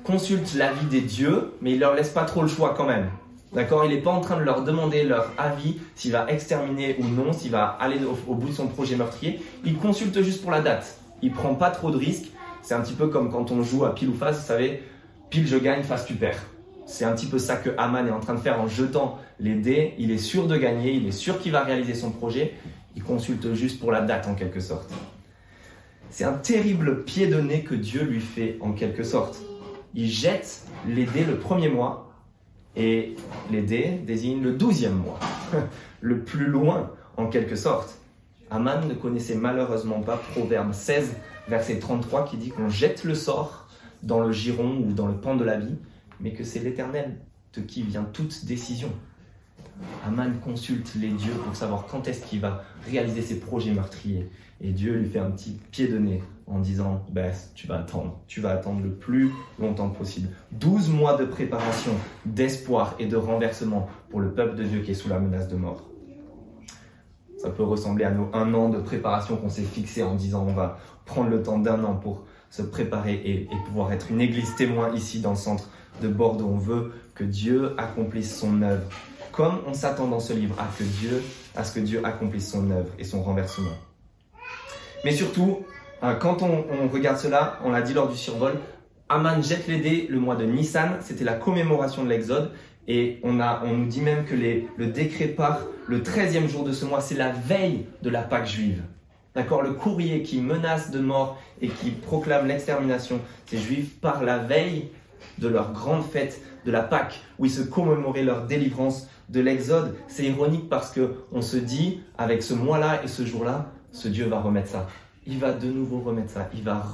[0.04, 3.10] consulte l'avis des dieux, mais il leur laisse pas trop le choix quand même.
[3.54, 7.06] D'accord Il n'est pas en train de leur demander leur avis, s'il va exterminer ou
[7.06, 9.40] non, s'il va aller au, bout de son projet meurtrier.
[9.66, 10.98] Il consulte juste pour la date.
[11.22, 12.32] Il prend pas trop de risques.
[12.62, 14.84] C'est un petit peu comme quand on joue à pile ou face, vous savez,
[15.30, 16.46] pile je gagne, face tu perds.
[16.86, 19.56] C'est un petit peu ça que Haman est en train de faire en jetant les
[19.56, 19.94] dés.
[19.98, 22.54] Il est sûr de gagner, il est sûr qu'il va réaliser son projet.
[22.96, 24.92] Il consulte juste pour la date en quelque sorte.
[26.10, 29.38] C'est un terrible pied de nez que Dieu lui fait en quelque sorte.
[29.94, 32.07] Il jette les dés le premier mois
[32.78, 33.16] et
[33.52, 35.20] les dés désignent le douzième mois,
[36.02, 38.00] le plus loin en quelque sorte.
[38.50, 41.16] Haman ne connaissait malheureusement pas Proverbe 16,
[41.50, 43.68] verset 33 qui dit qu'on jette le sort
[44.04, 45.76] dans le giron ou dans le pan de la vie
[46.20, 47.18] mais que c'est l'Éternel
[47.54, 48.92] de qui vient toute décision.
[50.06, 54.30] Aman consulte les dieux pour savoir quand est-ce qu'il va réaliser ses projets meurtriers.
[54.62, 58.20] Et Dieu lui fait un petit pied de nez en disant ben, Tu vas attendre,
[58.28, 60.30] tu vas attendre le plus longtemps possible.
[60.54, 61.92] 12 mois de préparation,
[62.26, 65.56] d'espoir et de renversement pour le peuple de Dieu qui est sous la menace de
[65.56, 65.90] mort.
[67.38, 70.54] Ça peut ressembler à nos un an de préparation qu'on s'est fixé en disant On
[70.54, 74.56] va prendre le temps d'un an pour se préparer et, et pouvoir être une église
[74.56, 75.70] témoin ici dans le centre
[76.02, 76.50] de Bordeaux.
[76.52, 78.90] On veut que Dieu accomplisse son œuvre.
[79.38, 81.22] Comme on s'attend dans ce livre à, que Dieu,
[81.56, 83.78] à ce que Dieu accomplisse son œuvre et son renversement.
[85.06, 85.60] Mais surtout,
[86.02, 88.54] hein, quand on, regarde cela, on l'a dit lors du survol,
[89.10, 92.52] Aman jette les dés le mois de Nissan, c'était la commémoration de l'Exode,
[92.88, 96.72] et on, a, on nous dit même que le décret part le 13e jour de
[96.72, 98.82] ce mois, c'est la veille de la Pâque juive.
[99.36, 104.40] D'accord Le courrier qui menace de mort et qui proclame l'extermination ces juifs par la
[104.40, 104.90] veille
[105.38, 109.96] de leur grande fête de la Pâque, où ils se commémoraient leur délivrance de l'Exode,
[110.08, 114.26] c'est ironique parce que on se dit, avec ce mois-là et ce jour-là, ce Dieu
[114.26, 114.88] va remettre ça.
[115.26, 116.50] Il va de nouveau remettre ça.
[116.54, 116.86] Il va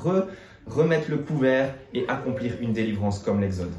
[0.68, 3.72] remettre le couvert et accomplir une délivrance comme l'Exode.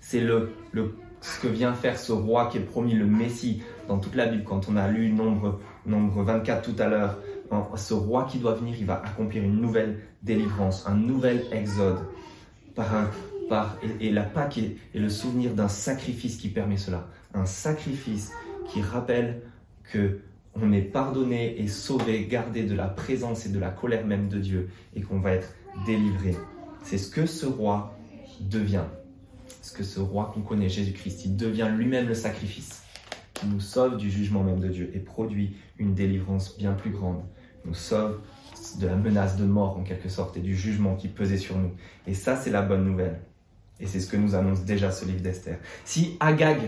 [0.00, 3.98] C'est le, le, ce que vient faire ce roi qui est promis le Messie dans
[3.98, 4.44] toute la Bible.
[4.44, 7.18] Quand on a lu nombre, nombre 24 tout à l'heure,
[7.76, 11.98] ce roi qui doit venir, il va accomplir une nouvelle délivrance, un nouvel exode
[12.74, 13.10] par un,
[13.48, 17.06] par, et, la Pâque est, le souvenir d'un sacrifice qui permet cela.
[17.34, 18.32] Un sacrifice
[18.68, 19.42] qui rappelle
[19.92, 20.20] que
[20.54, 24.38] on est pardonné et sauvé, gardé de la présence et de la colère même de
[24.38, 25.48] Dieu et qu'on va être
[25.84, 26.36] délivré.
[26.84, 27.98] C'est ce que ce roi
[28.40, 28.84] devient.
[29.62, 32.82] Ce que ce roi qu'on connaît, Jésus-Christ, il devient lui-même le sacrifice
[33.32, 37.22] qui nous sauve du jugement même de Dieu et produit une délivrance bien plus grande.
[37.64, 38.20] nous sauve
[38.78, 41.72] de la menace de mort en quelque sorte et du jugement qui pesait sur nous.
[42.06, 43.20] Et ça, c'est la bonne nouvelle.
[43.80, 45.58] Et c'est ce que nous annonce déjà ce livre d'Esther.
[45.84, 46.60] Si Agag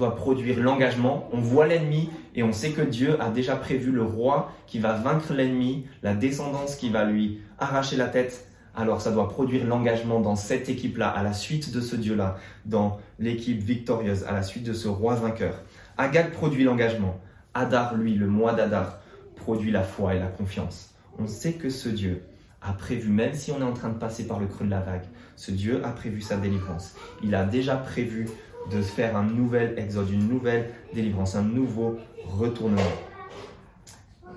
[0.00, 4.02] doit produire l'engagement, on voit l'ennemi et on sait que Dieu a déjà prévu le
[4.02, 8.46] roi qui va vaincre l'ennemi, la descendance qui va lui arracher la tête.
[8.74, 12.98] Alors ça doit produire l'engagement dans cette équipe-là, à la suite de ce Dieu-là, dans
[13.18, 15.60] l'équipe victorieuse, à la suite de ce roi vainqueur.
[15.98, 17.20] Agag produit l'engagement.
[17.52, 19.00] Adar, lui, le mois d'Adar,
[19.36, 20.94] produit la foi et la confiance.
[21.18, 22.22] On sait que ce Dieu
[22.62, 24.80] a prévu, même si on est en train de passer par le creux de la
[24.80, 25.04] vague,
[25.36, 26.94] ce Dieu a prévu sa délivrance.
[27.22, 28.28] Il a déjà prévu
[28.70, 32.82] de faire un nouvel exode, une nouvelle délivrance, un nouveau retournement.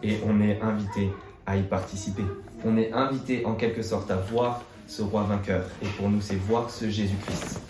[0.02, 1.10] Et on est invité
[1.46, 2.24] à y participer.
[2.66, 5.66] On est invité en quelque sorte à voir ce roi vainqueur.
[5.82, 7.62] Et pour nous, c'est voir ce Jésus-Christ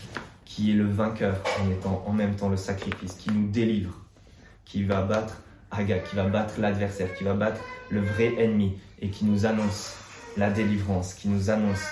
[0.53, 3.93] qui est le vainqueur en étant en même temps le sacrifice, qui nous délivre,
[4.65, 5.41] qui va battre
[5.71, 9.95] Agag, qui va battre l'adversaire, qui va battre le vrai ennemi et qui nous annonce
[10.37, 11.83] la délivrance, qui nous annonce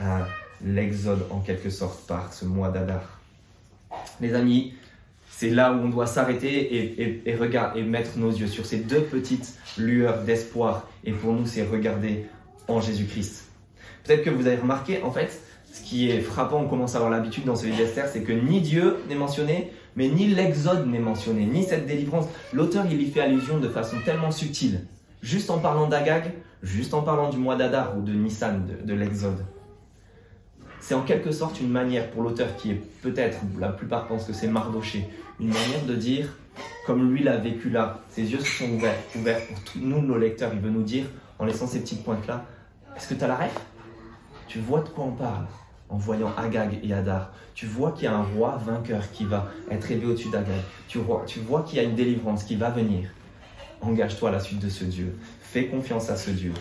[0.00, 0.24] euh,
[0.64, 3.19] l'exode en quelque sorte par ce mois d'Adar.
[4.20, 4.74] Les amis,
[5.30, 9.02] c'est là où on doit s'arrêter et, et, et mettre nos yeux sur ces deux
[9.02, 10.88] petites lueurs d'espoir.
[11.04, 12.26] Et pour nous, c'est regarder
[12.68, 13.46] en Jésus-Christ.
[14.04, 15.40] Peut-être que vous avez remarqué, en fait,
[15.72, 18.32] ce qui est frappant, on commence à avoir l'habitude dans ce livre d'Esther, c'est que
[18.32, 22.26] ni Dieu n'est mentionné, mais ni l'Exode n'est mentionné, ni cette délivrance.
[22.52, 24.86] L'auteur, il y fait allusion de façon tellement subtile.
[25.22, 26.32] Juste en parlant d'Agag,
[26.62, 29.44] juste en parlant du mois d'Adar ou de Nissan, de, l'Exode.
[30.80, 34.32] C'est en quelque sorte une manière pour l'auteur qui est peut-être, la plupart pensent que
[34.32, 35.06] c'est Mardoché,
[35.38, 36.28] une manière de dire,
[36.86, 40.50] comme lui l'a vécu là, ses yeux se sont ouverts, ouverts pour nous, nos lecteurs,
[40.54, 41.04] il veut nous dire,
[41.38, 42.44] en laissant ces petites pointes-là,
[42.96, 43.60] est-ce que tu as la ref?
[44.48, 45.46] Tu vois de quoi on parle
[45.90, 47.32] en voyant Agag et Adar.
[47.54, 50.60] Tu vois qu'il y a un roi vainqueur qui va être élevé au-dessus d'Agag.
[50.88, 53.10] Tu vois, tu vois qu'il y a une délivrance qui va venir.
[53.80, 55.16] Engage-toi à la suite de ce Dieu.
[55.40, 56.52] Fais confiance à ce Dieu.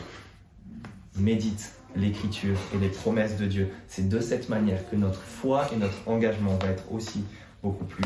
[1.18, 3.70] Médite l'écriture et les promesses de Dieu.
[3.88, 7.24] C'est de cette manière que notre foi et notre engagement vont être aussi
[7.62, 8.06] beaucoup plus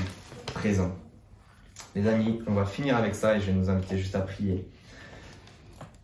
[0.54, 0.96] présents.
[1.96, 4.68] Les amis, on va finir avec ça et je vais nous inviter juste à prier.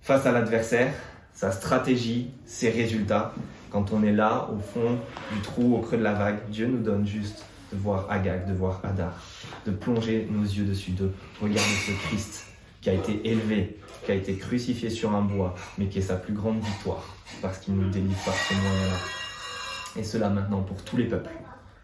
[0.02, 0.94] Face à l'adversaire,
[1.34, 3.34] sa stratégie, ses résultats,
[3.72, 4.98] quand on est là, au fond
[5.32, 8.54] du trou, au creux de la vague, Dieu nous donne juste de voir Agag, de
[8.54, 9.14] voir Adar,
[9.66, 12.49] de plonger nos yeux dessus, de regarder ce Christ
[12.82, 16.16] qui a été élevé, qui a été crucifié sur un bois, mais qui est sa
[16.16, 17.04] plus grande victoire,
[17.42, 18.98] parce qu'il nous délivre par ce moyen-là.
[19.98, 21.34] Et cela maintenant pour tous les peuples,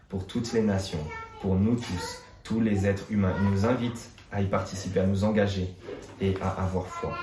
[0.08, 1.04] pour toutes les nations,
[1.40, 3.34] pour nous tous, tous les êtres humains.
[3.42, 5.68] Il nous invite à y participer, à nous engager
[6.20, 7.16] et à avoir foi.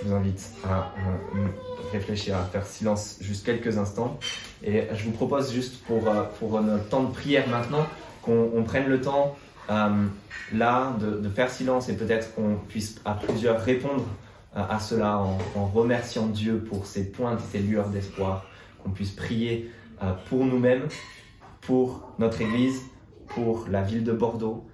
[0.00, 1.46] Je vous invite à euh,
[1.92, 4.18] réfléchir, à faire silence juste quelques instants.
[4.62, 7.86] Et je vous propose juste pour, euh, pour notre temps de prière maintenant
[8.22, 9.36] qu'on prenne le temps
[10.52, 14.06] là de, faire silence et peut-être qu'on puisse à plusieurs répondre
[14.56, 18.46] euh, à cela en, remerciant Dieu pour ces pointes et ces lueurs d'espoir,
[18.82, 19.70] qu'on puisse prier
[20.30, 20.88] pour nous-mêmes,
[21.60, 22.80] pour notre Église,
[23.28, 24.66] pour la ville de Bordeaux.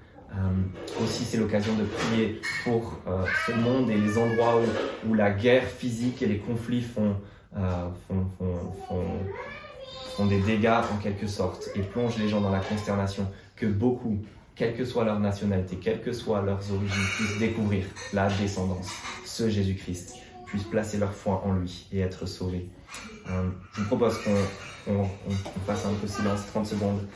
[1.02, 3.00] aussi, c'est l'occasion de prier pour
[3.44, 4.60] ce monde et les endroits
[5.04, 6.84] où, la guerre physique et les conflits
[7.58, 7.88] euh,
[10.18, 14.18] font, des dégâts en quelque sorte et plongent les gens dans la consternation, que beaucoup,
[14.56, 18.90] quelle que soit leur nationalité, quelles que soient leurs origines, puissent découvrir la descendance,
[19.24, 20.14] ce Jésus-Christ,
[20.46, 22.66] puissent placer leur foi en lui et être sauvés.
[23.28, 25.08] Euh, je vous propose qu'on
[25.66, 27.06] fasse un peu silence, 30 secondes,